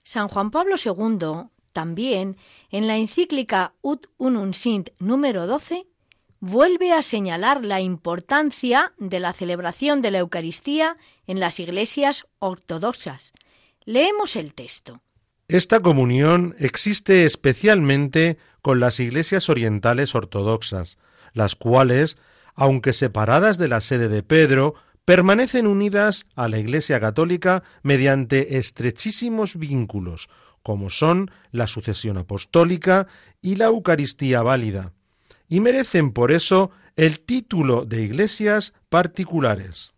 San 0.05 0.27
Juan 0.27 0.51
Pablo 0.51 0.75
II, 0.77 1.49
también, 1.73 2.37
en 2.69 2.87
la 2.87 2.95
encíclica 2.95 3.73
Ut 3.81 4.05
Unum 4.17 4.53
Sint 4.53 4.89
número 4.99 5.47
12, 5.47 5.87
vuelve 6.39 6.93
a 6.93 7.01
señalar 7.01 7.65
la 7.65 7.81
importancia 7.81 8.93
de 8.99 9.19
la 9.19 9.33
celebración 9.33 10.03
de 10.03 10.11
la 10.11 10.19
Eucaristía 10.19 10.95
en 11.25 11.39
las 11.39 11.59
iglesias 11.59 12.27
ortodoxas. 12.37 13.33
Leemos 13.83 14.35
el 14.35 14.53
texto. 14.53 15.01
Esta 15.47 15.79
comunión 15.79 16.55
existe 16.59 17.25
especialmente 17.25 18.37
con 18.61 18.79
las 18.79 18.99
iglesias 18.99 19.49
orientales 19.49 20.13
ortodoxas, 20.13 20.99
las 21.33 21.55
cuales, 21.55 22.19
aunque 22.53 22.93
separadas 22.93 23.57
de 23.57 23.67
la 23.67 23.81
sede 23.81 24.07
de 24.07 24.21
Pedro, 24.21 24.75
permanecen 25.05 25.67
unidas 25.67 26.25
a 26.35 26.47
la 26.47 26.57
Iglesia 26.57 26.99
católica 26.99 27.63
mediante 27.83 28.57
estrechísimos 28.57 29.55
vínculos, 29.55 30.29
como 30.63 30.89
son 30.89 31.31
la 31.51 31.67
sucesión 31.67 32.17
apostólica 32.17 33.07
y 33.41 33.55
la 33.55 33.65
Eucaristía 33.65 34.41
válida, 34.41 34.93
y 35.47 35.59
merecen 35.59 36.11
por 36.11 36.31
eso 36.31 36.71
el 36.95 37.19
título 37.19 37.85
de 37.85 38.01
iglesias 38.01 38.73
particulares. 38.89 39.94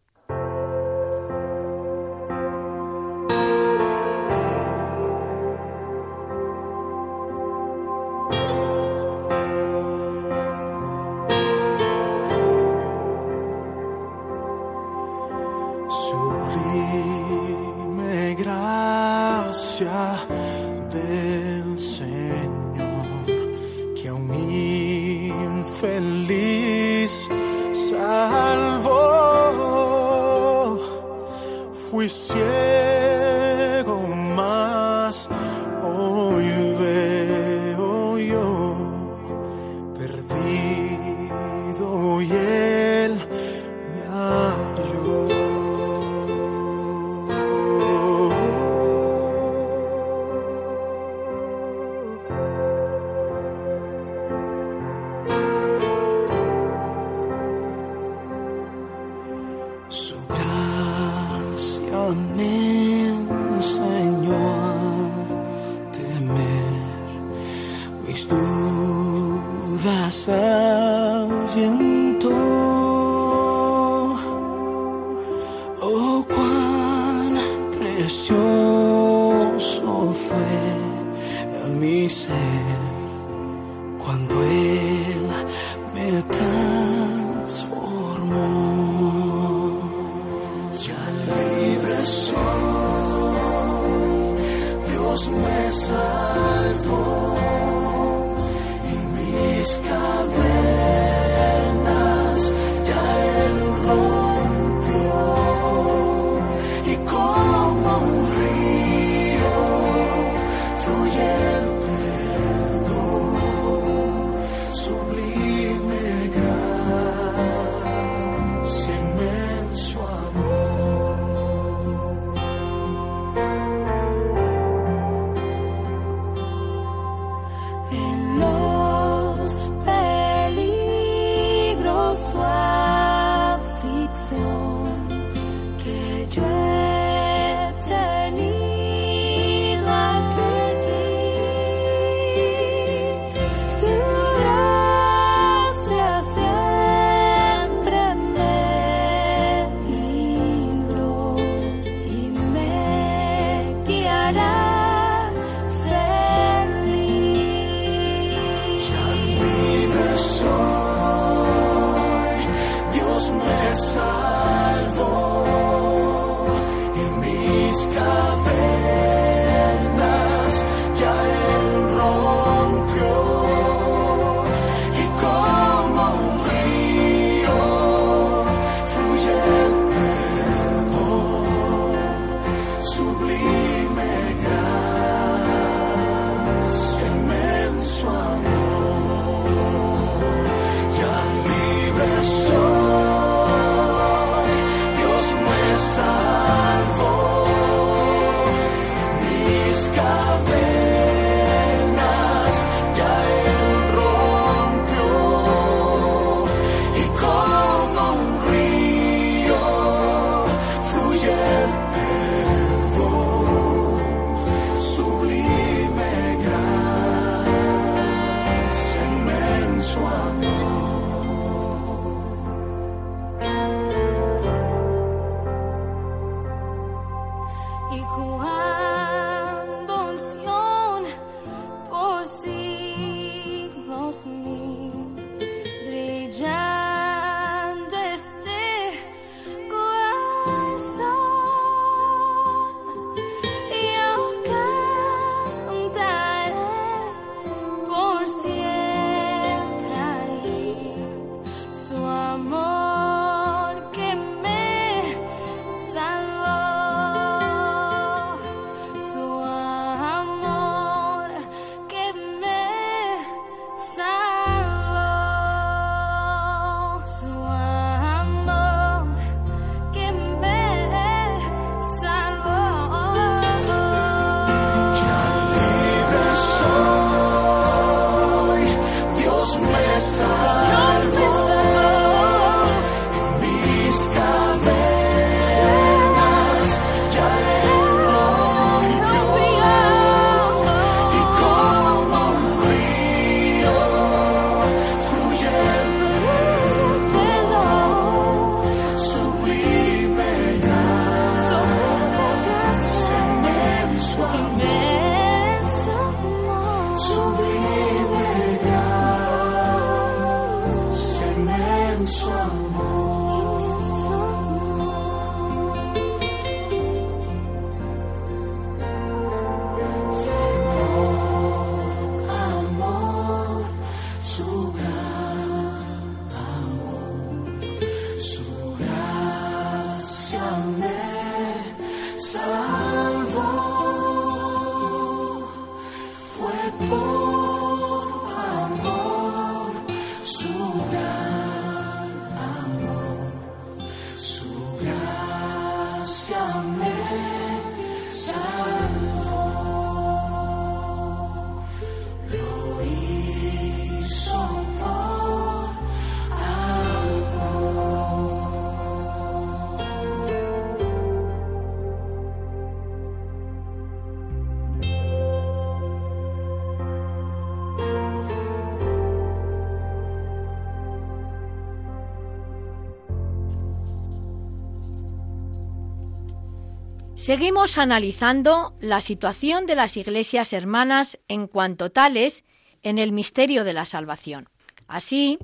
Seguimos 377.28 377.78
analizando 377.78 378.74
la 378.80 379.02
situación 379.02 379.66
de 379.66 379.76
las 379.76 379.98
iglesias 379.98 380.54
hermanas 380.54 381.20
en 381.28 381.48
cuanto 381.48 381.92
tales 381.92 382.46
en 382.84 382.98
el 382.98 383.12
misterio 383.12 383.66
de 383.66 383.74
la 383.74 383.84
salvación. 383.84 384.48
Así, 384.88 385.38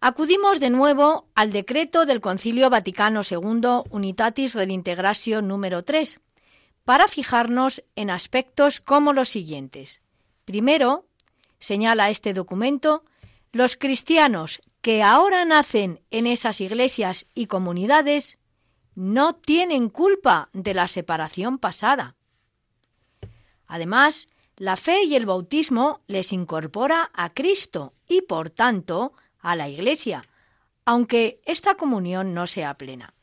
acudimos 0.00 0.60
de 0.60 0.70
nuevo 0.70 1.26
al 1.34 1.50
decreto 1.50 2.06
del 2.06 2.20
Concilio 2.20 2.70
Vaticano 2.70 3.22
II 3.28 3.82
Unitatis 3.90 4.54
Redintegratio 4.54 5.42
número 5.42 5.82
3 5.82 6.20
para 6.84 7.08
fijarnos 7.08 7.82
en 7.96 8.10
aspectos 8.10 8.78
como 8.78 9.12
los 9.12 9.28
siguientes. 9.28 10.02
Primero, 10.44 11.04
señala 11.58 12.10
este 12.10 12.32
documento, 12.32 13.02
los 13.50 13.74
cristianos 13.74 14.62
que 14.82 15.02
ahora 15.02 15.44
nacen 15.44 16.00
en 16.12 16.28
esas 16.28 16.60
iglesias 16.60 17.26
y 17.34 17.46
comunidades 17.46 18.38
no 18.94 19.34
tienen 19.34 19.88
culpa 19.88 20.48
de 20.52 20.74
la 20.74 20.88
separación 20.88 21.58
pasada. 21.58 22.14
Además, 23.66 24.28
la 24.56 24.76
fe 24.76 25.04
y 25.04 25.16
el 25.16 25.26
bautismo 25.26 26.00
les 26.06 26.32
incorpora 26.32 27.10
a 27.12 27.32
Cristo 27.34 27.94
y, 28.06 28.22
por 28.22 28.50
tanto, 28.50 29.12
a 29.40 29.56
la 29.56 29.68
Iglesia, 29.68 30.24
aunque 30.84 31.40
esta 31.44 31.74
comunión 31.74 32.34
no 32.34 32.46
sea 32.46 32.74
plena. 32.74 33.14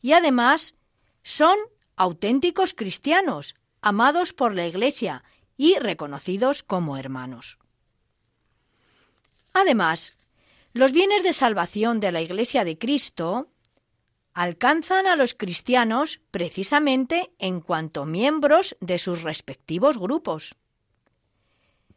Y 0.00 0.12
además, 0.12 0.74
son 1.22 1.56
auténticos 1.96 2.72
cristianos, 2.72 3.54
amados 3.82 4.32
por 4.32 4.54
la 4.54 4.66
Iglesia 4.66 5.22
y 5.56 5.74
reconocidos 5.78 6.62
como 6.62 6.96
hermanos. 6.96 7.58
Además, 9.52 10.16
los 10.72 10.92
bienes 10.92 11.22
de 11.22 11.32
salvación 11.32 12.00
de 12.00 12.12
la 12.12 12.22
Iglesia 12.22 12.64
de 12.64 12.78
Cristo 12.78 13.48
alcanzan 14.34 15.06
a 15.06 15.16
los 15.16 15.34
cristianos 15.34 16.20
precisamente 16.30 17.32
en 17.38 17.60
cuanto 17.60 18.04
miembros 18.04 18.76
de 18.80 18.98
sus 18.98 19.22
respectivos 19.22 19.98
grupos. 19.98 20.54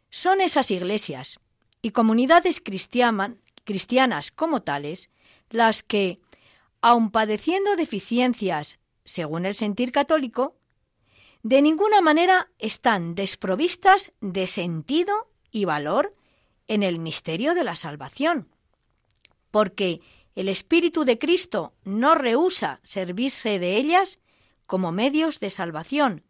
Son 0.09 0.41
esas 0.41 0.71
iglesias 0.71 1.39
y 1.81 1.91
comunidades 1.91 2.61
cristianas 2.61 4.31
como 4.31 4.61
tales 4.61 5.09
las 5.49 5.83
que, 5.83 6.19
aun 6.81 7.11
padeciendo 7.11 7.75
deficiencias 7.75 8.79
según 9.05 9.45
el 9.45 9.55
sentir 9.55 9.91
católico, 9.91 10.55
de 11.43 11.61
ninguna 11.61 12.01
manera 12.01 12.49
están 12.57 13.15
desprovistas 13.15 14.13
de 14.21 14.47
sentido 14.47 15.29
y 15.51 15.65
valor 15.65 16.15
en 16.67 16.83
el 16.83 16.99
misterio 16.99 17.53
de 17.53 17.65
la 17.65 17.75
salvación, 17.75 18.47
porque 19.51 20.01
el 20.35 20.49
Espíritu 20.49 21.05
de 21.05 21.19
Cristo 21.19 21.73
no 21.83 22.15
rehúsa 22.15 22.79
servirse 22.83 23.59
de 23.59 23.77
ellas 23.77 24.19
como 24.65 24.91
medios 24.91 25.39
de 25.39 25.49
salvación, 25.49 26.23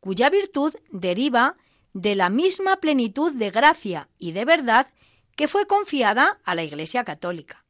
cuya 0.00 0.30
virtud 0.30 0.74
deriva 0.90 1.56
de 1.92 2.14
la 2.14 2.28
misma 2.28 2.76
plenitud 2.76 3.32
de 3.32 3.50
gracia 3.50 4.08
y 4.18 4.32
de 4.32 4.44
verdad 4.44 4.92
que 5.36 5.48
fue 5.48 5.66
confiada 5.66 6.40
a 6.44 6.54
la 6.54 6.64
Iglesia 6.64 7.04
Católica. 7.04 7.64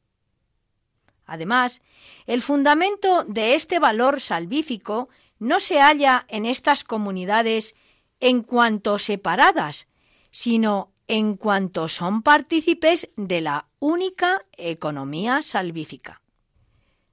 Además, 1.25 1.81
el 2.25 2.41
fundamento 2.41 3.23
de 3.23 3.53
este 3.53 3.77
valor 3.77 4.19
salvífico 4.19 5.09
no 5.37 5.59
se 5.59 5.79
halla 5.79 6.25
en 6.27 6.45
estas 6.45 6.83
comunidades 6.83 7.75
en 8.19 8.41
cuanto 8.41 8.99
separadas, 8.99 9.87
sino 10.31 10.91
en 11.09 11.35
cuanto 11.35 11.89
son 11.89 12.21
partícipes 12.21 13.09
de 13.17 13.41
la 13.41 13.65
única 13.79 14.45
economía 14.55 15.41
salvífica. 15.41 16.21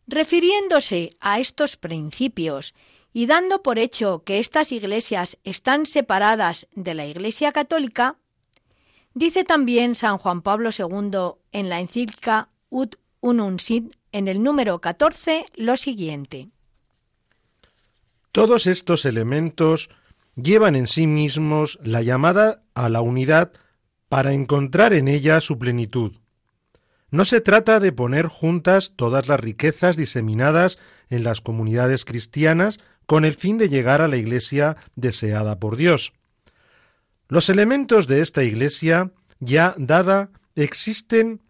Refiriéndose 0.07 1.17
a 1.19 1.41
estos 1.41 1.79
principios 1.79 2.75
y 3.15 3.25
dando 3.25 3.63
por 3.63 3.79
hecho 3.79 4.23
que 4.23 4.39
estas 4.39 4.71
iglesias 4.71 5.39
están 5.45 5.87
separadas 5.87 6.69
de 6.75 6.93
la 6.93 7.07
Iglesia 7.07 7.53
Católica, 7.53 8.17
dice 9.15 9.45
también 9.45 9.95
San 9.95 10.19
Juan 10.19 10.43
Pablo 10.43 10.69
II 10.79 11.41
en 11.53 11.71
la 11.71 11.81
encíclica 11.81 12.51
Ut 12.69 12.97
Unum 13.23 13.59
Sit 13.59 13.97
en 14.13 14.29
el 14.29 14.43
número 14.43 14.79
14 14.79 15.47
lo 15.57 15.79
siguiente. 15.79 16.51
Todos 18.31 18.67
estos 18.67 19.07
elementos 19.07 19.89
llevan 20.35 20.77
en 20.77 20.87
sí 20.87 21.07
mismos 21.07 21.79
la 21.83 22.03
llamada 22.03 22.63
a 22.75 22.91
la 22.91 23.01
unidad 23.01 23.53
para 24.09 24.33
encontrar 24.33 24.93
en 24.93 25.09
ella 25.09 25.41
su 25.41 25.59
plenitud. 25.59 26.13
No 27.11 27.25
se 27.25 27.41
trata 27.41 27.81
de 27.81 27.93
poner 27.93 28.27
juntas 28.27 28.93
todas 28.97 29.29
las 29.29 29.41
riquezas 29.41 29.97
diseminadas 29.97 30.79
en 31.09 31.25
las 31.25 31.41
comunidades 31.41 32.05
cristianas 32.05 32.79
con 33.07 33.25
el 33.25 33.35
fin 33.35 33.59
de 33.59 33.69
llegar 33.69 34.03
a 34.03 34.09
la 34.09 34.17
iglesia 34.17 34.77
deseada 34.97 35.59
por 35.59 35.77
Dios. 35.77 36.13
Los 37.29 37.49
elementos 37.49 38.07
de 38.07 38.21
esta 38.21 38.43
iglesia 38.45 39.13
ya 39.41 39.75
dada 39.79 40.31
existen 40.55 41.43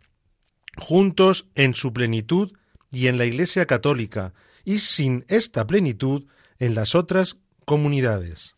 juntos 0.77 1.49
en 1.55 1.75
su 1.75 1.93
plenitud 1.93 2.53
y 2.91 3.09
en 3.09 3.19
la 3.19 3.25
Iglesia 3.25 3.67
católica 3.67 4.35
y 4.65 4.79
sin 4.81 5.25
esta 5.29 5.67
plenitud 5.67 6.27
en 6.59 6.75
las 6.75 6.95
otras 6.95 7.41
comunidades. 7.65 8.56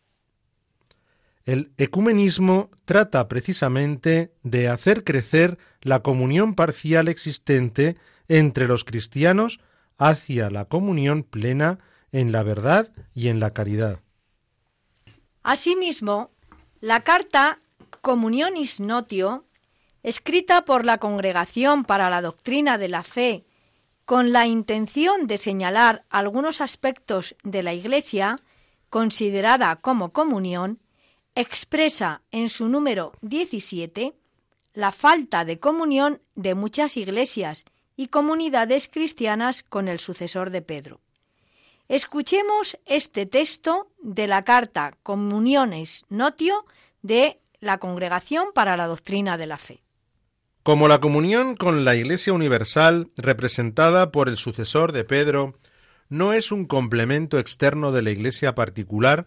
El 1.49 1.73
ecumenismo 1.79 2.69
trata 2.85 3.27
precisamente 3.27 4.31
de 4.43 4.67
hacer 4.67 5.03
crecer 5.03 5.57
la 5.81 6.03
comunión 6.03 6.53
parcial 6.53 7.07
existente 7.07 7.97
entre 8.27 8.67
los 8.67 8.83
cristianos 8.83 9.59
hacia 9.97 10.51
la 10.51 10.65
comunión 10.65 11.23
plena 11.23 11.79
en 12.11 12.31
la 12.31 12.43
verdad 12.43 12.91
y 13.15 13.29
en 13.29 13.39
la 13.39 13.51
caridad. 13.51 14.01
Asimismo, 15.41 16.29
la 16.81 16.99
carta 16.99 17.57
Communionis 18.01 18.79
Notio, 18.79 19.47
escrita 20.03 20.65
por 20.65 20.85
la 20.85 20.99
Congregación 20.99 21.83
para 21.83 22.11
la 22.11 22.21
Doctrina 22.21 22.77
de 22.77 22.89
la 22.89 23.01
Fe 23.01 23.43
con 24.05 24.33
la 24.33 24.45
intención 24.45 25.25
de 25.25 25.39
señalar 25.39 26.03
algunos 26.11 26.61
aspectos 26.61 27.35
de 27.43 27.63
la 27.63 27.73
Iglesia, 27.73 28.39
considerada 28.91 29.77
como 29.77 30.13
comunión, 30.13 30.77
expresa 31.35 32.21
en 32.31 32.49
su 32.49 32.67
número 32.67 33.13
17 33.21 34.13
la 34.73 34.91
falta 34.91 35.45
de 35.45 35.59
comunión 35.59 36.21
de 36.35 36.55
muchas 36.55 36.97
iglesias 36.97 37.65
y 37.95 38.07
comunidades 38.07 38.87
cristianas 38.87 39.63
con 39.63 39.87
el 39.87 39.99
sucesor 39.99 40.51
de 40.51 40.61
Pedro. 40.61 41.01
Escuchemos 41.89 42.77
este 42.85 43.25
texto 43.25 43.87
de 44.01 44.27
la 44.27 44.43
carta 44.43 44.93
Comuniones 45.03 46.05
Notio 46.09 46.65
de 47.01 47.39
la 47.59 47.77
Congregación 47.79 48.49
para 48.53 48.77
la 48.77 48.87
Doctrina 48.87 49.37
de 49.37 49.47
la 49.47 49.57
Fe. 49.57 49.81
Como 50.63 50.87
la 50.87 50.99
comunión 50.99 51.55
con 51.55 51.83
la 51.83 51.95
Iglesia 51.95 52.31
Universal, 52.31 53.09
representada 53.17 54.11
por 54.11 54.29
el 54.29 54.37
sucesor 54.37 54.91
de 54.91 55.03
Pedro, 55.03 55.55
no 56.09 56.33
es 56.33 56.51
un 56.51 56.65
complemento 56.65 57.39
externo 57.39 57.91
de 57.91 58.01
la 58.01 58.11
Iglesia 58.11 58.55
particular, 58.55 59.25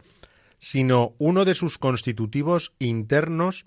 sino 0.62 1.14
uno 1.18 1.44
de 1.44 1.56
sus 1.56 1.76
constitutivos 1.76 2.72
internos, 2.78 3.64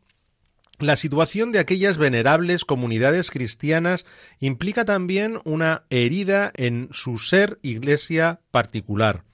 la 0.80 0.96
situación 0.96 1.52
de 1.52 1.60
aquellas 1.60 1.98
venerables 1.98 2.64
comunidades 2.64 3.32
cristianas 3.32 4.06
implica 4.40 4.86
también 4.86 5.42
una 5.44 5.84
herida 5.90 6.54
en 6.56 6.88
su 6.94 7.18
ser 7.18 7.60
Iglesia 7.64 8.40
particular. 8.50 9.26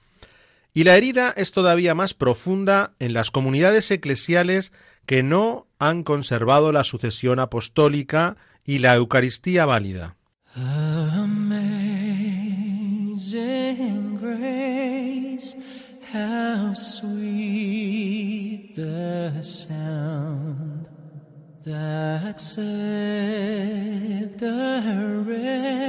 Y 0.74 0.82
la 0.82 0.96
herida 0.96 1.32
es 1.36 1.52
todavía 1.52 1.94
más 1.94 2.14
profunda 2.14 2.94
en 2.98 3.12
las 3.12 3.30
comunidades 3.30 3.92
eclesiales 3.92 4.72
que 5.06 5.22
no 5.22 5.68
han 5.78 6.02
conservado 6.02 6.72
la 6.72 6.82
sucesión 6.82 7.38
apostólica 7.38 8.36
y 8.64 8.80
la 8.80 8.96
Eucaristía 8.96 9.66
válida. 9.66 10.16
Amazing 10.56 11.62
how 16.12 16.74
sweet 16.74 18.74
the 18.76 19.42
sound 19.42 20.86
that 21.64 22.38
saved 22.38 24.42
a 24.42 25.22
wretch 25.26 25.81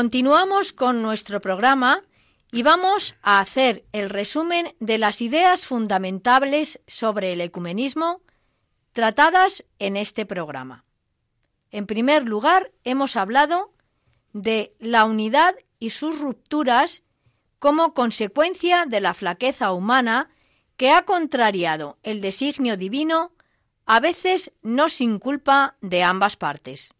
Continuamos 0.00 0.72
con 0.72 1.02
nuestro 1.02 1.42
programa 1.42 2.00
y 2.50 2.62
vamos 2.62 3.16
a 3.20 3.38
hacer 3.38 3.84
el 3.92 4.08
resumen 4.08 4.74
de 4.80 4.96
las 4.96 5.20
ideas 5.20 5.66
fundamentales 5.66 6.80
sobre 6.86 7.34
el 7.34 7.42
ecumenismo 7.42 8.22
tratadas 8.92 9.62
en 9.78 9.98
este 9.98 10.24
programa. 10.24 10.86
En 11.70 11.84
primer 11.84 12.26
lugar, 12.26 12.72
hemos 12.82 13.14
hablado 13.14 13.74
de 14.32 14.74
la 14.78 15.04
unidad 15.04 15.54
y 15.78 15.90
sus 15.90 16.18
rupturas 16.18 17.02
como 17.58 17.92
consecuencia 17.92 18.86
de 18.86 19.00
la 19.00 19.12
flaqueza 19.12 19.70
humana 19.70 20.30
que 20.78 20.92
ha 20.92 21.04
contrariado 21.04 21.98
el 22.02 22.22
designio 22.22 22.78
divino, 22.78 23.32
a 23.84 24.00
veces 24.00 24.50
no 24.62 24.88
sin 24.88 25.18
culpa 25.18 25.76
de 25.82 26.02
ambas 26.04 26.36
partes. 26.38 26.94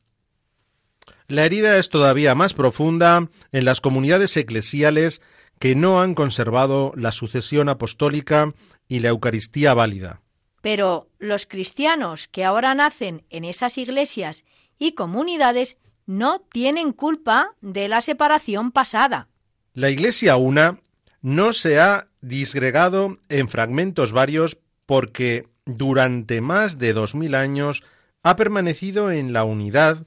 La 1.31 1.45
herida 1.45 1.79
es 1.79 1.90
todavía 1.90 2.35
más 2.35 2.55
profunda 2.55 3.29
en 3.53 3.64
las 3.64 3.81
comunidades 3.81 4.37
eclesiales 4.37 5.23
que 5.61 5.77
no 5.77 6.03
han 6.03 6.16
conservado 6.16 6.90
la 6.97 7.12
sucesión 7.12 7.69
apostólica 7.69 8.53
y 8.88 8.99
la 8.99 9.11
Eucaristía 9.11 9.73
válida. 9.73 10.23
Pero 10.61 11.09
los 11.21 11.47
cristianos 11.47 12.27
que 12.27 12.45
ahora 12.45 12.75
nacen 12.75 13.23
en 13.31 13.45
esas 13.45 13.79
iglesias 13.79 14.45
y 14.77 14.95
comunidades 14.95 15.77
no 16.05 16.40
tienen 16.40 16.93
culpa 16.93 17.55
de 17.61 17.87
la 17.87 18.01
separación 18.01 18.73
pasada. 18.73 19.29
La 19.73 19.88
Iglesia 19.88 20.35
una 20.35 20.81
no 21.23 21.53
se 21.53 21.79
ha 21.79 22.09
disgregado 22.21 23.19
en 23.29 23.49
fragmentos 23.49 24.11
varios 24.11 24.59
porque 24.85 25.47
durante 25.64 26.40
más 26.40 26.79
de 26.79 26.93
dos 26.93 27.14
mil 27.14 27.37
años 27.37 27.85
ha 28.25 28.35
permanecido 28.35 29.12
en 29.12 29.33
la 29.33 29.45
unidad 29.45 30.05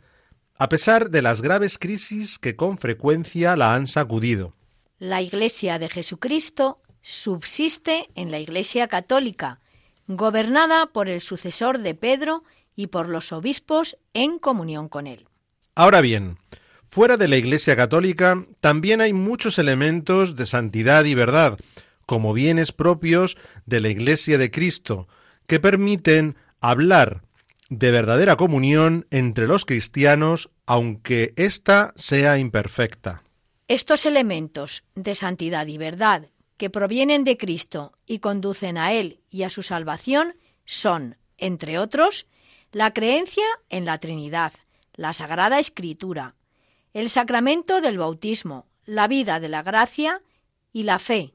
a 0.64 0.70
pesar 0.70 1.10
de 1.10 1.22
las 1.22 1.42
graves 1.42 1.78
crisis 1.78 2.40
que 2.40 2.56
con 2.56 2.78
frecuencia 2.78 3.58
la 3.58 3.76
han 3.76 3.86
sacudido. 3.86 4.56
La 4.98 5.22
Iglesia 5.22 5.78
de 5.78 5.90
Jesucristo 5.90 6.82
subsiste 7.02 8.08
en 8.16 8.32
la 8.32 8.40
Iglesia 8.40 8.88
católica, 8.88 9.60
gobernada 10.08 10.86
por 10.86 11.10
el 11.10 11.20
sucesor 11.20 11.80
de 11.80 11.96
Pedro 11.96 12.46
y 12.78 12.88
por 12.88 13.10
los 13.10 13.34
obispos 13.34 13.98
en 14.14 14.40
comunión 14.40 14.88
con 14.88 15.06
él. 15.06 15.28
Ahora 15.76 16.00
bien, 16.00 16.38
fuera 16.88 17.18
de 17.18 17.28
la 17.28 17.36
Iglesia 17.36 17.76
católica 17.76 18.46
también 18.62 19.02
hay 19.02 19.12
muchos 19.12 19.60
elementos 19.60 20.38
de 20.38 20.46
santidad 20.46 21.04
y 21.04 21.14
verdad, 21.14 21.60
como 22.06 22.32
bienes 22.32 22.72
propios 22.72 23.36
de 23.66 23.82
la 23.82 23.90
Iglesia 23.90 24.38
de 24.38 24.50
Cristo, 24.50 25.10
que 25.46 25.60
permiten 25.60 26.38
hablar 26.62 27.22
de 27.70 27.92
verdadera 27.92 28.36
comunión 28.36 29.08
entre 29.10 29.48
los 29.48 29.66
cristianos, 29.66 30.50
aunque 30.66 31.34
ésta 31.36 31.94
sea 31.96 32.38
imperfecta. 32.38 33.24
Estos 33.68 34.06
elementos 34.06 34.84
de 34.96 35.16
santidad 35.16 35.68
y 35.68 35.78
verdad 35.78 36.30
que 36.58 36.70
provienen 36.70 37.24
de 37.24 37.38
Cristo 37.38 37.94
y 38.06 38.20
conducen 38.20 38.78
a 38.78 38.94
Él 38.94 39.20
y 39.30 39.44
a 39.44 39.50
su 39.50 39.64
salvación 39.64 40.36
son, 40.66 41.18
entre 41.38 41.80
otros, 41.80 42.26
la 42.72 42.94
creencia 42.94 43.46
en 43.70 43.86
la 43.86 43.98
Trinidad, 43.98 44.54
la 44.96 45.14
Sagrada 45.14 45.60
Escritura, 45.60 46.34
el 46.94 47.10
sacramento 47.10 47.82
del 47.82 47.98
bautismo, 47.98 48.68
la 48.86 49.08
vida 49.08 49.40
de 49.40 49.50
la 49.50 49.64
gracia 49.64 50.22
y 50.72 50.84
la 50.84 51.00
fe, 51.00 51.34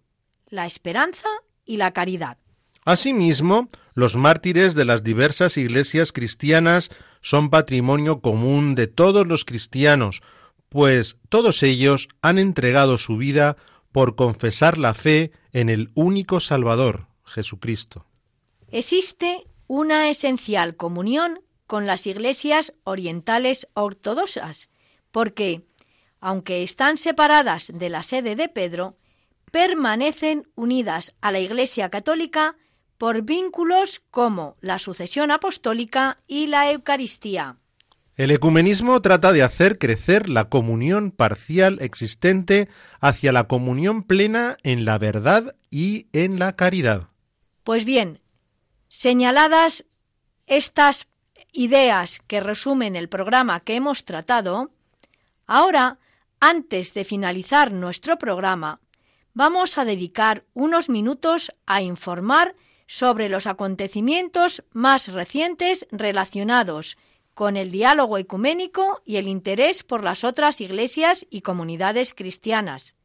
la 0.48 0.66
esperanza 0.66 1.28
y 1.64 1.76
la 1.76 1.92
caridad. 1.92 2.38
Asimismo, 2.84 3.68
los 3.94 4.16
mártires 4.16 4.74
de 4.74 4.84
las 4.84 5.04
diversas 5.04 5.58
iglesias 5.58 6.12
cristianas 6.12 6.90
son 7.20 7.50
patrimonio 7.50 8.20
común 8.20 8.74
de 8.74 8.86
todos 8.86 9.26
los 9.26 9.44
cristianos, 9.44 10.22
pues 10.68 11.18
todos 11.28 11.62
ellos 11.62 12.08
han 12.22 12.38
entregado 12.38 12.98
su 12.98 13.16
vida 13.16 13.56
por 13.92 14.16
confesar 14.16 14.78
la 14.78 14.94
fe 14.94 15.32
en 15.52 15.68
el 15.68 15.90
único 15.94 16.40
Salvador, 16.40 17.06
Jesucristo. 17.24 18.04
Existe 18.70 19.46
una 19.66 20.10
esencial 20.10 20.76
comunión 20.76 21.40
con 21.66 21.86
las 21.86 22.06
iglesias 22.06 22.72
orientales 22.84 23.66
ortodoxas, 23.74 24.68
porque, 25.10 25.62
aunque 26.20 26.62
están 26.62 26.96
separadas 26.96 27.70
de 27.72 27.88
la 27.88 28.02
sede 28.02 28.36
de 28.36 28.48
Pedro, 28.48 28.94
permanecen 29.50 30.48
unidas 30.54 31.14
a 31.20 31.32
la 31.32 31.40
Iglesia 31.40 31.88
católica 31.88 32.56
por 32.98 33.22
vínculos 33.22 34.02
como 34.10 34.56
la 34.60 34.78
sucesión 34.78 35.30
apostólica 35.30 36.18
y 36.26 36.48
la 36.48 36.70
Eucaristía. 36.70 37.56
El 38.16 38.32
ecumenismo 38.32 39.00
trata 39.00 39.32
de 39.32 39.44
hacer 39.44 39.78
crecer 39.78 40.28
la 40.28 40.48
comunión 40.48 41.12
parcial 41.12 41.78
existente 41.80 42.68
hacia 43.00 43.30
la 43.30 43.44
comunión 43.44 44.02
plena 44.02 44.56
en 44.64 44.84
la 44.84 44.98
verdad 44.98 45.54
y 45.70 46.08
en 46.12 46.40
la 46.40 46.52
caridad. 46.52 47.06
Pues 47.62 47.84
bien, 47.84 48.20
señaladas 48.88 49.84
estas 50.48 51.06
ideas 51.52 52.20
que 52.26 52.40
resumen 52.40 52.96
el 52.96 53.08
programa 53.08 53.60
que 53.60 53.76
hemos 53.76 54.04
tratado, 54.04 54.72
ahora, 55.46 55.98
antes 56.40 56.94
de 56.94 57.04
finalizar 57.04 57.72
nuestro 57.72 58.18
programa, 58.18 58.80
vamos 59.32 59.78
a 59.78 59.84
dedicar 59.84 60.44
unos 60.54 60.88
minutos 60.88 61.52
a 61.66 61.82
informar 61.82 62.56
sobre 62.88 63.28
los 63.28 63.46
acontecimientos 63.46 64.64
más 64.72 65.12
recientes 65.12 65.86
relacionados 65.92 66.96
con 67.34 67.56
el 67.56 67.70
diálogo 67.70 68.18
ecuménico 68.18 69.02
y 69.04 69.16
el 69.16 69.28
interés 69.28 69.84
por 69.84 70.02
las 70.02 70.24
otras 70.24 70.60
iglesias 70.60 71.26
y 71.30 71.42
comunidades 71.42 72.14
cristianas, 72.14 72.96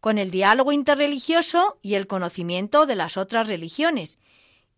con 0.00 0.18
el 0.18 0.30
diálogo 0.30 0.72
interreligioso 0.72 1.78
y 1.82 1.94
el 1.94 2.06
conocimiento 2.06 2.86
de 2.86 2.94
las 2.96 3.16
otras 3.16 3.48
religiones, 3.48 4.18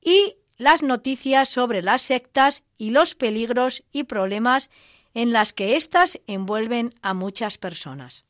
y 0.00 0.36
las 0.56 0.82
noticias 0.82 1.50
sobre 1.50 1.82
las 1.82 2.00
sectas 2.00 2.64
y 2.78 2.90
los 2.90 3.14
peligros 3.14 3.84
y 3.92 4.04
problemas 4.04 4.70
en 5.12 5.32
las 5.32 5.52
que 5.52 5.76
éstas 5.76 6.18
envuelven 6.26 6.94
a 7.02 7.12
muchas 7.12 7.58
personas. 7.58 8.24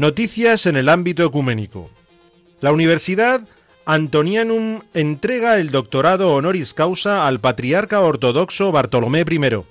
Noticias 0.00 0.64
en 0.64 0.76
el 0.76 0.88
ámbito 0.88 1.26
ecuménico. 1.26 1.90
La 2.62 2.72
Universidad 2.72 3.42
Antonianum 3.84 4.80
entrega 4.94 5.58
el 5.58 5.70
doctorado 5.70 6.32
honoris 6.32 6.72
causa 6.72 7.26
al 7.26 7.38
patriarca 7.38 8.00
ortodoxo 8.00 8.72
Bartolomé 8.72 9.26
I. 9.30 9.62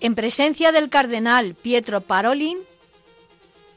En 0.00 0.14
presencia 0.14 0.72
del 0.72 0.88
cardenal 0.88 1.54
Pietro 1.54 2.00
Parolin, 2.00 2.56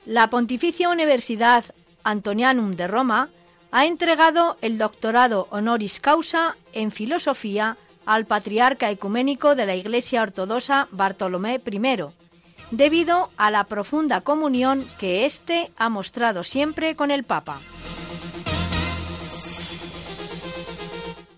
la 0.05 0.30
Pontificia 0.30 0.88
Universidad 0.88 1.65
Antonianum 2.05 2.78
de 2.78 2.88
Roma 2.88 3.30
ha 3.71 3.86
entregado 3.86 4.55
el 4.61 4.78
doctorado 4.78 5.49
honoris 5.49 5.99
causa 5.99 6.55
en 6.71 6.89
filosofía 6.89 7.75
al 8.05 8.25
patriarca 8.25 8.89
ecuménico 8.91 9.55
de 9.55 9.65
la 9.65 9.75
Iglesia 9.75 10.21
Ortodoxa 10.21 10.88
Bartolomé 10.91 11.59
I, 11.69 11.80
debido 12.72 13.32
a 13.38 13.51
la 13.51 13.65
profunda 13.65 14.22
comunión 14.22 14.84
que 14.99 15.26
éste 15.26 15.72
ha 15.78 15.89
mostrado 15.89 16.43
siempre 16.43 16.95
con 16.95 17.11
el 17.11 17.24
Papa. 17.24 17.59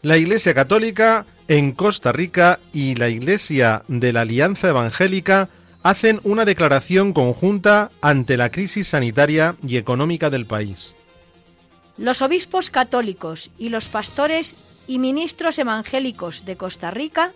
La 0.02 0.18
Iglesia 0.18 0.54
Católica 0.54 1.26
en 1.48 1.74
Costa 1.74 2.12
Rica 2.12 2.60
y 2.72 2.96
la 2.96 3.10
Iglesia 3.10 3.84
de 3.88 4.14
la 4.14 4.22
Alianza 4.22 4.70
Evangélica 4.70 5.50
hacen 5.84 6.20
una 6.24 6.46
declaración 6.46 7.14
conjunta 7.14 7.90
ante 8.02 8.38
la 8.38 8.50
crisis 8.50 8.90
sanitaria 8.90 9.56
y 9.66 9.78
económica 9.78 10.30
del 10.30 10.46
país. 10.46 10.96
Los 11.98 12.22
obispos 12.22 12.70
católicos 12.70 13.52
y 13.58 13.70
los 13.70 13.88
pastores 13.90 14.56
y 14.88 15.00
ministros 15.00 15.60
evangélicos 15.60 16.46
de 16.46 16.56
Costa 16.56 16.92
Rica 16.92 17.34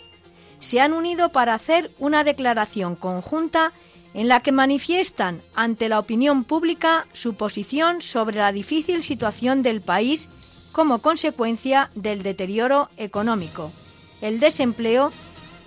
se 0.64 0.80
han 0.80 0.93
unido 0.93 1.30
para 1.30 1.53
hacer 1.53 1.91
una 1.99 2.24
declaración 2.24 2.95
conjunta 2.95 3.74
en 4.14 4.30
la 4.30 4.39
que 4.39 4.53
manifiestan 4.53 5.41
ante 5.55 5.89
la 5.89 5.99
opinión 5.99 6.45
pública 6.45 7.05
su 7.11 7.34
posición 7.34 8.01
sobre 8.01 8.38
la 8.38 8.53
difícil 8.53 9.03
situación 9.03 9.61
del 9.61 9.82
país 9.82 10.30
como 10.72 10.99
consecuencia 10.99 11.89
del 11.95 12.24
deterioro 12.24 12.88
económico, 12.95 13.74
el 14.22 14.39
desempleo 14.39 15.11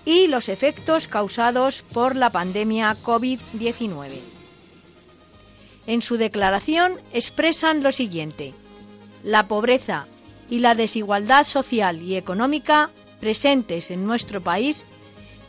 y 0.07 0.29
los 0.29 0.49
efectos 0.49 1.09
causados 1.09 1.83
por 1.93 2.17
la 2.17 2.31
pandemia 2.31 2.97
COVID-19. 3.05 4.21
En 5.87 6.01
su 6.01 6.17
declaración 6.17 7.01
expresan 7.13 7.83
lo 7.83 7.93
siguiente. 7.93 8.55
La 9.23 9.47
pobreza 9.47 10.07
y 10.49 10.61
la 10.61 10.75
desigualdad 10.75 11.45
social 11.45 12.01
y 12.01 12.17
económica 12.17 12.91
presentes 13.27 13.91
en 13.91 14.07
nuestro 14.07 14.41
país 14.41 14.85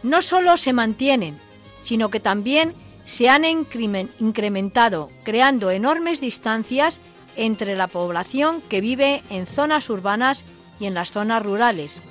no 0.01 0.23
solo 0.23 0.57
se 0.57 0.73
mantienen, 0.73 1.37
sino 1.83 2.09
que 2.09 2.19
también 2.19 2.73
se 3.05 3.29
han 3.29 3.45
incrementado, 3.45 5.11
creando 5.23 5.69
enormes 5.69 6.19
distancias 6.19 7.01
entre 7.35 7.75
la 7.75 7.85
población 7.85 8.63
que 8.67 8.81
vive 8.81 9.21
en 9.29 9.45
zonas 9.45 9.91
urbanas 9.91 10.43
y 10.79 10.87
en 10.87 10.95
las 10.95 11.11
zonas 11.11 11.43
rurales, 11.43 12.01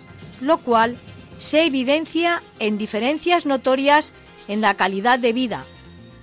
lo 0.40 0.58
cual 0.58 0.96
se 1.38 1.64
evidencia 1.64 2.44
en 2.60 2.78
diferencias 2.78 3.44
notorias 3.44 4.12
en 4.46 4.60
la 4.60 4.74
calidad 4.74 5.18
de 5.18 5.32
vida, 5.32 5.64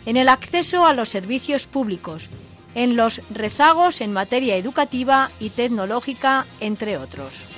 en 0.06 0.16
el 0.16 0.30
acceso 0.30 0.86
a 0.86 0.94
los 0.94 1.10
servicios 1.10 1.68
públicos, 1.68 2.30
en 2.76 2.96
los 2.96 3.20
rezagos 3.30 4.00
en 4.00 4.14
materia 4.14 4.56
educativa 4.56 5.32
y 5.42 5.50
tecnológica, 5.50 6.46
entre 6.62 6.98
otros. 6.98 7.53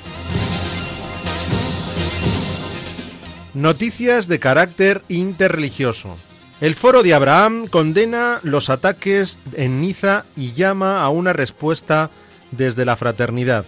Noticias 3.55 4.27
de 4.27 4.37
carácter 4.37 5.01
interreligioso. 5.07 6.17
El 6.59 6.75
Foro 6.75 7.03
de 7.03 7.13
Abraham 7.13 7.67
condena 7.67 8.41
los 8.43 8.69
ataques 8.69 9.39
en 9.53 9.79
Niza 9.79 10.25
y 10.35 10.51
llama 10.51 11.01
a 11.01 11.07
una 11.07 11.31
respuesta 11.31 12.09
desde 12.51 12.83
la 12.83 12.97
fraternidad. 12.97 13.63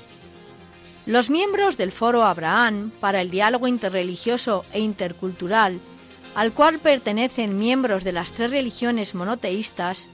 Los 1.05 1.29
miembros 1.29 1.77
del 1.77 1.93
Foro 1.93 2.25
Abraham 2.25 2.91
para 2.99 3.21
el 3.21 3.31
Diálogo 3.31 3.65
Interreligioso 3.65 4.65
e 4.73 4.81
Intercultural, 4.81 5.79
al 6.35 6.51
cual 6.51 6.79
pertenecen 6.79 7.57
miembros 7.57 8.03
de 8.03 8.11
las 8.11 8.33
tres 8.33 8.51
religiones 8.51 9.15
monoteístas, 9.15 10.09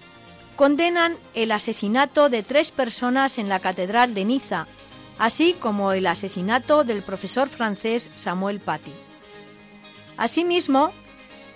condenan 0.55 1.15
el 1.33 1.51
asesinato 1.51 2.29
de 2.29 2.43
tres 2.43 2.69
personas 2.69 3.39
en 3.39 3.49
la 3.49 3.57
Catedral 3.57 4.13
de 4.13 4.23
Niza, 4.23 4.67
así 5.17 5.55
como 5.59 5.93
el 5.93 6.05
asesinato 6.05 6.83
del 6.83 7.01
profesor 7.01 7.49
francés 7.49 8.11
Samuel 8.15 8.59
Paty. 8.59 8.91
Asimismo, 10.17 10.91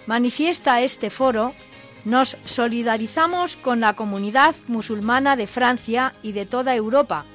manifiesta 0.06 0.82
este 0.82 1.10
foro, 1.10 1.54
nos 2.06 2.38
solidarizamos 2.46 3.58
con 3.58 3.82
la 3.82 3.94
comunidad 3.94 4.56
musulmana 4.68 5.36
de 5.36 5.48
Francia 5.48 6.14
y 6.24 6.32
de 6.32 6.46
toda 6.46 6.76
Europa, 6.76 7.26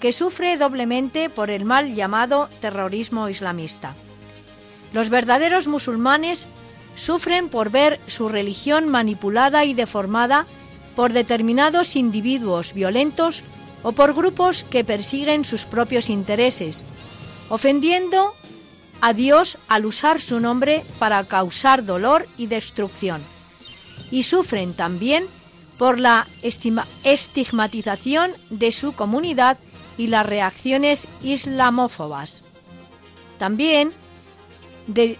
que 0.00 0.12
sufre 0.12 0.56
doblemente 0.56 1.30
por 1.30 1.50
el 1.50 1.64
mal 1.64 1.94
llamado 1.94 2.48
terrorismo 2.60 3.28
islamista. 3.28 3.94
Los 4.92 5.08
verdaderos 5.08 5.66
musulmanes 5.66 6.48
sufren 6.94 7.48
por 7.48 7.70
ver 7.70 8.00
su 8.06 8.28
religión 8.28 8.88
manipulada 8.88 9.64
y 9.64 9.74
deformada 9.74 10.46
por 10.94 11.12
determinados 11.12 11.96
individuos 11.96 12.74
violentos 12.74 13.42
o 13.82 13.92
por 13.92 14.14
grupos 14.14 14.64
que 14.64 14.84
persiguen 14.84 15.44
sus 15.44 15.64
propios 15.64 16.10
intereses, 16.10 16.84
ofendiendo 17.48 18.34
a 19.00 19.12
Dios 19.12 19.58
al 19.68 19.86
usar 19.86 20.20
su 20.20 20.40
nombre 20.40 20.84
para 20.98 21.24
causar 21.24 21.84
dolor 21.84 22.26
y 22.36 22.46
destrucción. 22.46 23.22
Y 24.10 24.24
sufren 24.24 24.74
también 24.74 25.26
por 25.78 25.98
la 25.98 26.26
estigmatización 26.42 28.32
de 28.50 28.72
su 28.72 28.94
comunidad 28.94 29.58
y 29.96 30.08
las 30.08 30.26
reacciones 30.26 31.06
islamófobas. 31.22 32.42
También, 33.38 33.92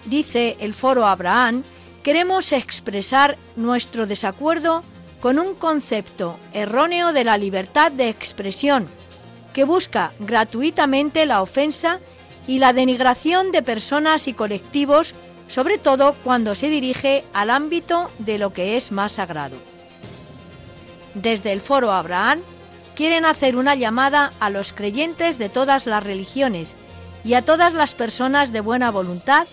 dice 0.06 0.56
el 0.60 0.74
foro 0.74 1.06
Abraham, 1.06 1.62
queremos 2.02 2.52
expresar 2.52 3.38
nuestro 3.56 4.06
desacuerdo 4.06 4.82
con 5.20 5.38
un 5.38 5.54
concepto 5.54 6.38
erróneo 6.52 7.12
de 7.12 7.24
la 7.24 7.38
libertad 7.38 7.92
de 7.92 8.08
expresión 8.08 8.88
que 9.52 9.64
busca 9.64 10.12
gratuitamente 10.20 11.26
la 11.26 11.42
ofensa 11.42 12.00
y 12.48 12.58
la 12.58 12.72
denigración 12.72 13.52
de 13.52 13.62
personas 13.62 14.26
y 14.26 14.32
colectivos, 14.32 15.14
sobre 15.46 15.78
todo 15.78 16.16
cuando 16.24 16.56
se 16.56 16.68
dirige 16.68 17.24
al 17.32 17.50
ámbito 17.50 18.10
de 18.18 18.38
lo 18.38 18.52
que 18.52 18.76
es 18.76 18.90
más 18.90 19.12
sagrado. 19.12 19.56
Desde 21.14 21.52
el 21.52 21.60
foro 21.60 21.92
Abraham 21.92 22.40
quieren 22.96 23.26
hacer 23.26 23.54
una 23.54 23.74
llamada 23.74 24.32
a 24.40 24.50
los 24.50 24.72
creyentes 24.72 25.38
de 25.38 25.50
todas 25.50 25.86
las 25.86 26.02
religiones 26.02 26.74
y 27.22 27.34
a 27.34 27.44
todas 27.44 27.74
las 27.74 27.94
personas 27.94 28.50
de 28.50 28.60
buena 28.60 28.90
voluntad 28.90 29.46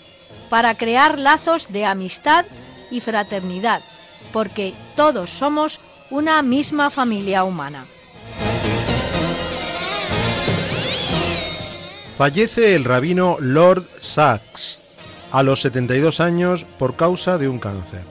para 0.50 0.76
crear 0.76 1.20
lazos 1.20 1.68
de 1.72 1.86
amistad 1.86 2.46
y 2.92 3.02
fraternidad, 3.02 3.82
porque 4.32 4.74
todos 4.96 5.30
somos 5.30 5.82
una 6.10 6.42
misma 6.42 6.90
familia 6.90 7.44
humana. 7.44 7.86
Fallece 12.18 12.76
el 12.76 12.86
rabino 12.86 13.36
Lord 13.42 13.86
Sachs 14.00 14.80
a 15.34 15.44
los 15.44 15.60
72 15.60 16.22
años 16.22 16.66
por 16.80 16.96
causa 16.96 17.38
de 17.38 17.50
un 17.50 17.60
cáncer. 17.60 18.04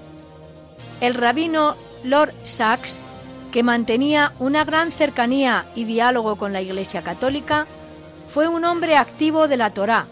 El 1.00 1.14
rabino 1.14 1.74
Lord 2.02 2.34
Sachs, 2.44 2.98
que 3.50 3.62
mantenía 3.62 4.34
una 4.38 4.62
gran 4.66 4.92
cercanía 4.92 5.64
y 5.74 5.84
diálogo 5.84 6.36
con 6.36 6.52
la 6.52 6.60
Iglesia 6.60 7.00
Católica, 7.00 7.66
fue 8.28 8.46
un 8.46 8.66
hombre 8.66 8.96
activo 8.96 9.48
de 9.48 9.56
la 9.56 9.70
Torá, 9.70 10.06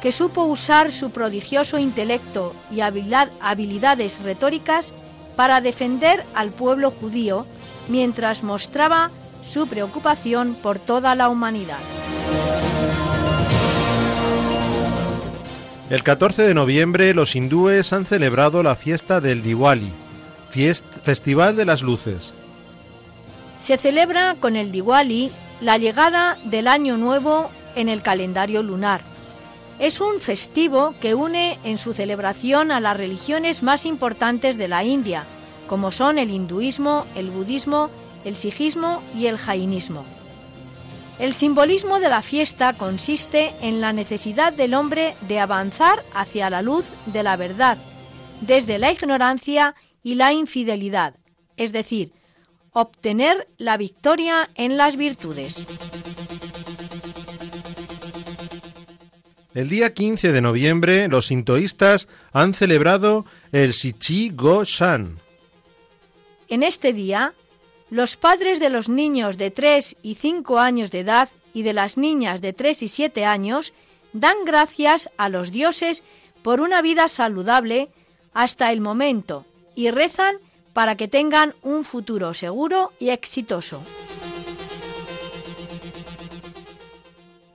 que 0.00 0.10
supo 0.10 0.42
usar 0.42 0.92
su 0.92 1.10
prodigioso 1.10 1.78
intelecto 1.78 2.56
y 2.72 2.80
habilidades 2.80 4.20
retóricas 4.20 4.92
para 5.36 5.60
defender 5.60 6.24
al 6.34 6.50
pueblo 6.50 6.90
judío 6.90 7.46
mientras 7.88 8.42
mostraba 8.42 9.12
su 9.42 9.68
preocupación 9.68 10.54
por 10.54 10.80
toda 10.80 11.14
la 11.14 11.28
humanidad. 11.28 11.78
El 15.92 16.02
14 16.02 16.44
de 16.44 16.54
noviembre 16.54 17.12
los 17.12 17.36
hindúes 17.36 17.92
han 17.92 18.06
celebrado 18.06 18.62
la 18.62 18.76
fiesta 18.76 19.20
del 19.20 19.42
Diwali, 19.42 19.92
Festival 21.04 21.54
de 21.54 21.66
las 21.66 21.82
Luces. 21.82 22.32
Se 23.60 23.76
celebra 23.76 24.34
con 24.40 24.56
el 24.56 24.72
Diwali 24.72 25.30
la 25.60 25.76
llegada 25.76 26.38
del 26.44 26.66
Año 26.66 26.96
Nuevo 26.96 27.50
en 27.74 27.90
el 27.90 28.00
calendario 28.00 28.62
lunar. 28.62 29.02
Es 29.78 30.00
un 30.00 30.18
festivo 30.20 30.94
que 31.02 31.14
une 31.14 31.58
en 31.62 31.76
su 31.76 31.92
celebración 31.92 32.70
a 32.70 32.80
las 32.80 32.96
religiones 32.96 33.62
más 33.62 33.84
importantes 33.84 34.56
de 34.56 34.68
la 34.68 34.84
India, 34.84 35.24
como 35.68 35.92
son 35.92 36.16
el 36.16 36.30
hinduismo, 36.30 37.06
el 37.16 37.30
budismo, 37.30 37.90
el 38.24 38.34
sijismo 38.34 39.02
y 39.14 39.26
el 39.26 39.36
jainismo. 39.36 40.06
El 41.22 41.34
simbolismo 41.34 42.00
de 42.00 42.08
la 42.08 42.20
fiesta 42.20 42.72
consiste 42.72 43.52
en 43.62 43.80
la 43.80 43.92
necesidad 43.92 44.52
del 44.52 44.74
hombre 44.74 45.14
de 45.28 45.38
avanzar 45.38 46.02
hacia 46.12 46.50
la 46.50 46.62
luz 46.62 46.84
de 47.06 47.22
la 47.22 47.36
verdad, 47.36 47.78
desde 48.40 48.76
la 48.80 48.90
ignorancia 48.90 49.76
y 50.02 50.16
la 50.16 50.32
infidelidad, 50.32 51.14
es 51.56 51.72
decir, 51.72 52.10
obtener 52.72 53.46
la 53.56 53.76
victoria 53.76 54.50
en 54.56 54.76
las 54.76 54.96
virtudes. 54.96 55.64
El 59.54 59.68
día 59.68 59.94
15 59.94 60.32
de 60.32 60.40
noviembre 60.40 61.06
los 61.06 61.26
sintoístas 61.26 62.08
han 62.32 62.52
celebrado 62.52 63.26
el 63.52 63.70
Shichi 63.70 64.30
Go 64.30 64.64
Shan. 64.64 65.20
En 66.48 66.64
este 66.64 66.92
día, 66.92 67.32
los 67.92 68.16
padres 68.16 68.58
de 68.58 68.70
los 68.70 68.88
niños 68.88 69.36
de 69.36 69.50
3 69.50 69.96
y 70.02 70.14
5 70.14 70.58
años 70.58 70.90
de 70.90 71.00
edad 71.00 71.28
y 71.52 71.62
de 71.62 71.74
las 71.74 71.98
niñas 71.98 72.40
de 72.40 72.54
3 72.54 72.84
y 72.84 72.88
7 72.88 73.26
años 73.26 73.74
dan 74.14 74.36
gracias 74.46 75.10
a 75.18 75.28
los 75.28 75.52
dioses 75.52 76.02
por 76.42 76.62
una 76.62 76.80
vida 76.80 77.08
saludable 77.08 77.90
hasta 78.32 78.72
el 78.72 78.80
momento 78.80 79.44
y 79.74 79.90
rezan 79.90 80.36
para 80.72 80.96
que 80.96 81.06
tengan 81.06 81.54
un 81.60 81.84
futuro 81.84 82.32
seguro 82.32 82.92
y 82.98 83.10
exitoso. 83.10 83.82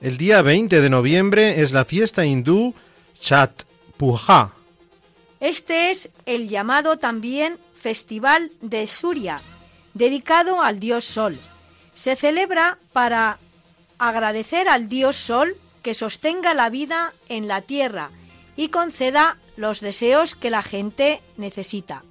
El 0.00 0.18
día 0.18 0.40
20 0.42 0.80
de 0.80 0.88
noviembre 0.88 1.60
es 1.62 1.72
la 1.72 1.84
fiesta 1.84 2.24
hindú 2.24 2.74
Chat 3.20 3.64
Puja. 3.96 4.52
Este 5.40 5.90
es 5.90 6.10
el 6.26 6.48
llamado 6.48 6.96
también 6.96 7.58
Festival 7.74 8.52
de 8.60 8.86
Suria, 8.86 9.40
dedicado 9.94 10.60
al 10.60 10.80
dios 10.80 11.04
Sol. 11.04 11.36
Se 11.94 12.16
celebra 12.16 12.78
para 12.92 13.38
agradecer 13.98 14.68
al 14.68 14.88
dios 14.88 15.16
Sol 15.16 15.56
que 15.82 15.94
sostenga 15.94 16.54
la 16.54 16.70
vida 16.70 17.12
en 17.28 17.48
la 17.48 17.62
tierra 17.62 18.10
y 18.56 18.68
conceda 18.68 19.38
los 19.56 19.80
deseos 19.80 20.34
que 20.34 20.50
la 20.50 20.62
gente 20.62 21.20
necesita. 21.36 22.02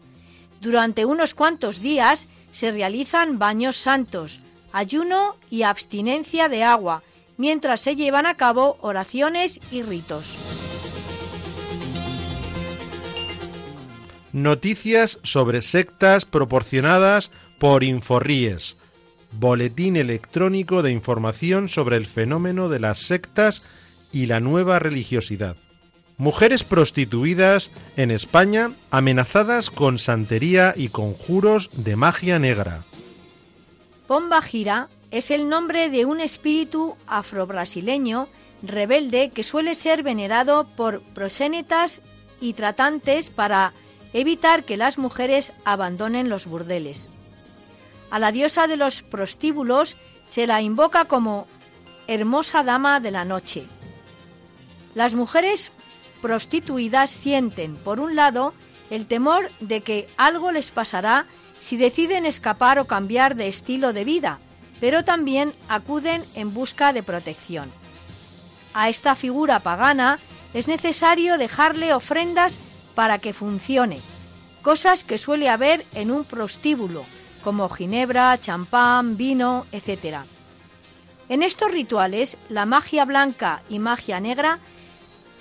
Durante 0.61 1.05
unos 1.05 1.33
cuantos 1.33 1.81
días 1.81 2.27
se 2.51 2.71
realizan 2.71 3.37
baños 3.37 3.77
santos, 3.77 4.39
ayuno 4.71 5.35
y 5.49 5.63
abstinencia 5.63 6.49
de 6.49 6.63
agua, 6.63 7.03
mientras 7.37 7.81
se 7.81 7.95
llevan 7.95 8.25
a 8.25 8.35
cabo 8.35 8.77
oraciones 8.81 9.59
y 9.71 9.83
ritos. 9.83 10.57
Noticias 14.33 15.19
sobre 15.23 15.61
sectas 15.61 16.25
proporcionadas 16.25 17.31
por 17.59 17.83
Inforríes. 17.83 18.77
Boletín 19.31 19.95
electrónico 19.97 20.81
de 20.81 20.91
información 20.91 21.69
sobre 21.69 21.97
el 21.97 22.05
fenómeno 22.05 22.69
de 22.69 22.79
las 22.79 22.99
sectas 22.99 23.63
y 24.11 24.27
la 24.27 24.39
nueva 24.39 24.79
religiosidad. 24.79 25.57
Mujeres 26.17 26.63
prostituidas 26.63 27.69
en 27.95 28.09
España 28.09 28.71
amenazadas 28.89 29.69
con 29.69 29.99
santería 29.99 30.73
y 30.75 30.89
conjuros 30.89 31.69
de 31.83 31.95
magia 31.95 32.39
negra. 32.39 32.83
Pomba 34.07 34.41
Gira 34.41 34.87
es 35.11 35.29
el 35.29 35.47
nombre 35.47 35.89
de 35.89 36.05
un 36.05 36.21
espíritu 36.21 36.95
afrobrasileño 37.05 38.27
rebelde 38.63 39.29
que 39.29 39.43
suele 39.43 39.75
ser 39.75 40.01
venerado 40.01 40.67
por 40.75 41.01
prosénetas 41.13 42.01
y 42.41 42.53
tratantes 42.53 43.29
para 43.29 43.73
evitar 44.13 44.63
que 44.63 44.77
las 44.77 44.97
mujeres 44.97 45.53
abandonen 45.65 46.29
los 46.29 46.47
burdeles. 46.47 47.09
A 48.09 48.19
la 48.19 48.31
diosa 48.31 48.67
de 48.67 48.77
los 48.77 49.03
prostíbulos 49.03 49.97
se 50.25 50.47
la 50.47 50.61
invoca 50.61 51.05
como 51.05 51.47
hermosa 52.07 52.63
dama 52.63 52.99
de 52.99 53.11
la 53.11 53.25
noche. 53.25 53.65
Las 54.95 55.13
mujeres 55.13 55.71
prostituidas 56.21 57.09
sienten, 57.09 57.75
por 57.75 57.99
un 57.99 58.15
lado, 58.15 58.53
el 58.89 59.05
temor 59.05 59.51
de 59.59 59.81
que 59.81 60.07
algo 60.17 60.51
les 60.51 60.71
pasará 60.71 61.25
si 61.59 61.75
deciden 61.77 62.25
escapar 62.25 62.79
o 62.79 62.85
cambiar 62.85 63.35
de 63.35 63.47
estilo 63.47 63.91
de 63.93 64.05
vida, 64.05 64.39
pero 64.79 65.03
también 65.03 65.53
acuden 65.67 66.23
en 66.35 66.53
busca 66.53 66.93
de 66.93 67.03
protección. 67.03 67.69
A 68.73 68.89
esta 68.89 69.15
figura 69.15 69.59
pagana 69.59 70.19
es 70.53 70.67
necesario 70.67 71.37
dejarle 71.37 71.93
ofrendas 71.93 72.57
para 72.95 73.19
que 73.19 73.33
funcione, 73.33 73.99
cosas 74.61 75.03
que 75.03 75.17
suele 75.17 75.49
haber 75.49 75.85
en 75.93 76.11
un 76.11 76.23
prostíbulo, 76.23 77.05
como 77.43 77.69
ginebra, 77.69 78.39
champán, 78.39 79.17
vino, 79.17 79.65
etc. 79.71 80.17
En 81.29 81.43
estos 81.43 81.71
rituales, 81.71 82.37
la 82.49 82.65
magia 82.65 83.05
blanca 83.05 83.61
y 83.69 83.79
magia 83.79 84.19
negra 84.19 84.59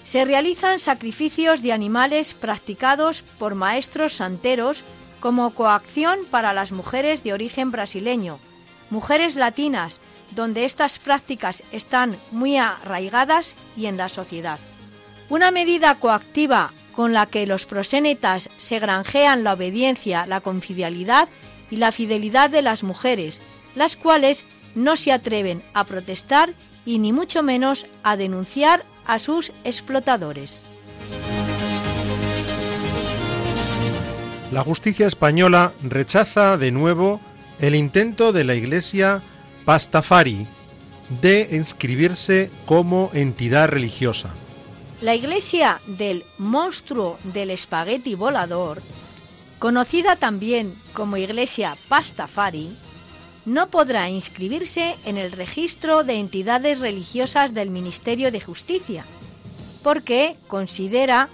se 0.05 0.25
realizan 0.25 0.79
sacrificios 0.79 1.63
de 1.63 1.73
animales 1.73 2.35
practicados 2.35 3.23
por 3.23 3.55
maestros 3.55 4.15
santeros 4.15 4.85
como 5.21 5.51
coacción 5.55 6.21
para 6.31 6.53
las 6.53 6.73
mujeres 6.73 7.25
de 7.25 7.33
origen 7.33 7.71
brasileño, 7.71 8.39
mujeres 8.91 9.35
latinas, 9.35 9.99
donde 10.33 10.65
estas 10.65 10.99
prácticas 10.99 11.63
están 11.73 12.17
muy 12.31 12.57
arraigadas 12.57 13.57
y 13.77 13.87
en 13.87 13.97
la 13.97 14.09
sociedad. 14.09 14.59
Una 15.29 15.51
medida 15.51 15.97
coactiva 15.97 16.73
con 16.93 17.13
la 17.13 17.27
que 17.27 17.47
los 17.47 17.67
prosénetas 17.67 18.49
se 18.57 18.79
granjean 18.79 19.45
la 19.45 19.55
obediencia, 19.55 20.27
la 20.27 20.41
confidencialidad 20.41 21.29
y 21.71 21.77
la 21.77 21.93
fidelidad 21.93 22.51
de 22.51 22.63
las 22.63 22.83
mujeres, 22.83 23.43
las 23.75 23.97
cuales 23.97 24.45
no 24.75 24.97
se 24.97 25.13
atreven 25.13 25.63
a 25.75 25.85
protestar 25.85 26.55
y 26.85 26.99
ni 26.99 27.13
mucho 27.13 27.43
menos 27.43 27.87
a 28.03 28.17
denunciar 28.17 28.85
a 29.07 29.19
sus 29.19 29.53
explotadores. 29.65 30.63
La 34.53 34.63
justicia 34.63 35.07
española 35.07 35.73
rechaza 35.83 36.57
de 36.57 36.71
nuevo 36.71 37.21
el 37.59 37.75
intento 37.75 38.33
de 38.33 38.45
la 38.45 38.55
Iglesia 38.55 39.21
Pastafari 39.65 40.47
de 41.21 41.49
inscribirse 41.53 42.51
como 42.65 43.11
entidad 43.13 43.69
religiosa. 43.69 44.31
La 45.01 45.15
iglesia 45.15 45.81
del 45.87 46.25
monstruo 46.39 47.19
del 47.25 47.51
espagueti 47.51 48.15
volador, 48.15 48.81
conocida 49.59 50.17
también 50.17 50.75
como 50.93 51.17
iglesia 51.17 51.77
Pastafari, 51.89 52.69
no 53.45 53.69
podrá 53.71 54.11
inscribirse 54.11 54.97
en 55.05 55.17
el 55.17 55.33
registro 55.33 56.03
de 56.03 56.15
entidades 56.15 56.81
religiosas 56.81 57.55
del 57.55 57.71
Ministerio 57.71 58.33
de 58.33 58.41
Justicia, 58.41 59.05
porque 59.83 60.37
considera 60.49 61.29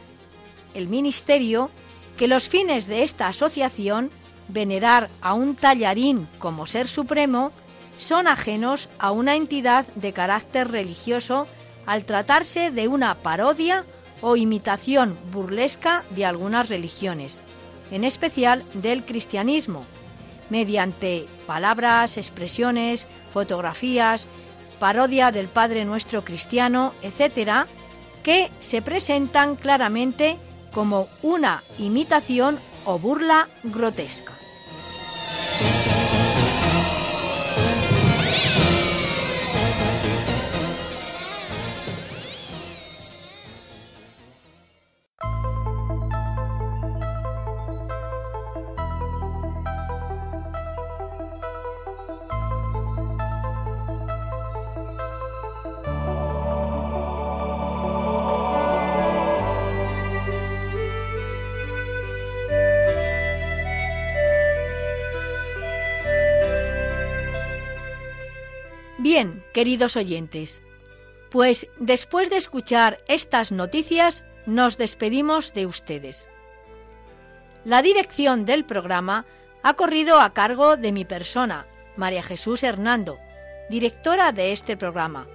el 0.74 0.88
Ministerio 0.88 1.70
que 2.16 2.28
los 2.28 2.48
fines 2.48 2.86
de 2.86 3.02
esta 3.02 3.28
asociación, 3.28 4.10
venerar 4.48 5.08
a 5.22 5.32
un 5.32 5.56
tallarín 5.56 6.28
como 6.38 6.66
ser 6.66 6.88
supremo, 6.88 7.50
son 7.96 8.26
ajenos 8.26 8.88
a 8.98 9.10
una 9.10 9.36
entidad 9.36 9.86
de 9.94 10.12
carácter 10.12 10.70
religioso 10.70 11.46
al 11.86 12.04
tratarse 12.04 12.70
de 12.70 12.88
una 12.88 13.14
parodia 13.14 13.84
o 14.20 14.36
imitación 14.36 15.16
burlesca 15.32 16.04
de 16.10 16.24
algunas 16.24 16.68
religiones, 16.68 17.42
en 17.92 18.02
especial 18.02 18.64
del 18.74 19.04
cristianismo, 19.04 19.84
mediante 20.50 21.28
palabras, 21.46 22.16
expresiones, 22.16 23.06
fotografías, 23.32 24.26
parodia 24.80 25.30
del 25.30 25.46
Padre 25.46 25.84
Nuestro 25.84 26.24
Cristiano, 26.24 26.94
etc., 27.02 27.66
que 28.24 28.50
se 28.58 28.82
presentan 28.82 29.54
claramente 29.56 30.38
como 30.72 31.06
una 31.22 31.62
imitación 31.78 32.58
o 32.84 32.98
burla 32.98 33.48
grotesca. 33.62 34.32
Queridos 69.52 69.96
oyentes, 69.96 70.62
pues 71.30 71.68
después 71.78 72.30
de 72.30 72.36
escuchar 72.36 72.98
estas 73.08 73.52
noticias 73.52 74.24
nos 74.46 74.76
despedimos 74.76 75.52
de 75.54 75.66
ustedes. 75.66 76.28
La 77.64 77.80
dirección 77.80 78.44
del 78.44 78.64
programa 78.64 79.24
ha 79.62 79.74
corrido 79.74 80.20
a 80.20 80.34
cargo 80.34 80.76
de 80.76 80.92
mi 80.92 81.04
persona, 81.04 81.66
María 81.96 82.22
Jesús 82.22 82.62
Hernando, 82.62 83.18
directora 83.70 84.32
de 84.32 84.52
este 84.52 84.76
programa, 84.76 85.26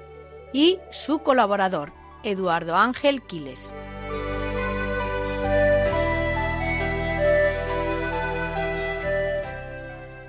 y 0.51 0.79
su 0.91 1.19
colaborador, 1.19 1.93
Eduardo 2.23 2.75
Ángel 2.75 3.21
Quiles. 3.23 3.73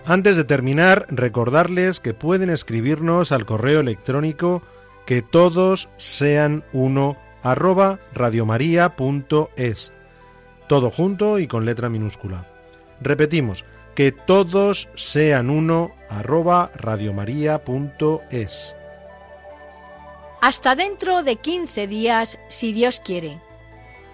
Antes 0.09 0.39
de 0.39 0.45
terminar, 0.45 1.05
recordarles 1.11 2.01
que 2.01 2.15
pueden 2.15 2.49
escribirnos 2.49 3.31
al 3.31 3.45
correo 3.45 3.81
electrónico 3.81 4.63
que 5.05 5.21
todos 5.21 5.91
sean 5.99 6.65
uno 6.73 7.19
arroba 7.43 8.01
radiomaria.es. 8.15 9.93
Todo 10.67 10.89
junto 10.89 11.39
y 11.39 11.47
con 11.47 11.67
letra 11.67 11.91
minúscula. 11.91 12.47
Repetimos, 13.03 13.67
que 13.95 14.11
todos 14.11 14.89
sean 14.95 15.51
uno 15.51 15.93
arroba 16.09 16.73
radiomaria.es. 16.75 18.77
Hasta 20.41 20.75
dentro 20.75 21.23
de 21.23 21.37
15 21.37 21.87
días, 21.87 22.39
si 22.49 22.73
Dios 22.73 23.03
quiere. 23.05 23.43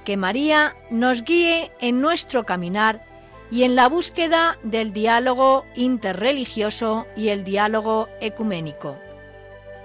Que 0.05 0.17
María 0.17 0.75
nos 0.91 1.23
guíe 1.23 1.71
en 1.81 2.01
nuestro 2.01 2.45
caminar 2.45 3.14
y 3.55 3.63
en 3.63 3.77
la 3.77 3.89
búsqueda 3.89 4.59
del 4.65 4.93
diálogo 4.93 5.65
interreligioso 5.77 7.07
y 7.15 7.29
el 7.29 7.45
diálogo 7.45 8.09
ecuménico. 8.21 8.99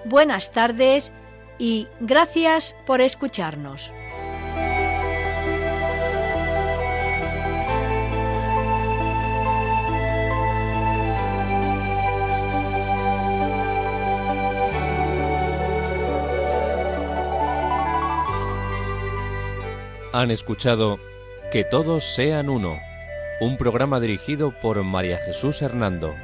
Buenas 0.04 0.50
tardes 0.50 1.12
y 1.56 1.86
gracias 2.00 2.74
por 2.84 3.00
escucharnos. 3.00 3.92
Han 20.12 20.32
escuchado 20.32 20.98
Que 21.52 21.62
todos 21.62 22.02
sean 22.04 22.48
uno 22.48 22.89
un 23.40 23.56
programa 23.56 24.00
dirigido 24.00 24.50
por 24.50 24.82
María 24.84 25.16
Jesús 25.16 25.62
Hernando. 25.62 26.14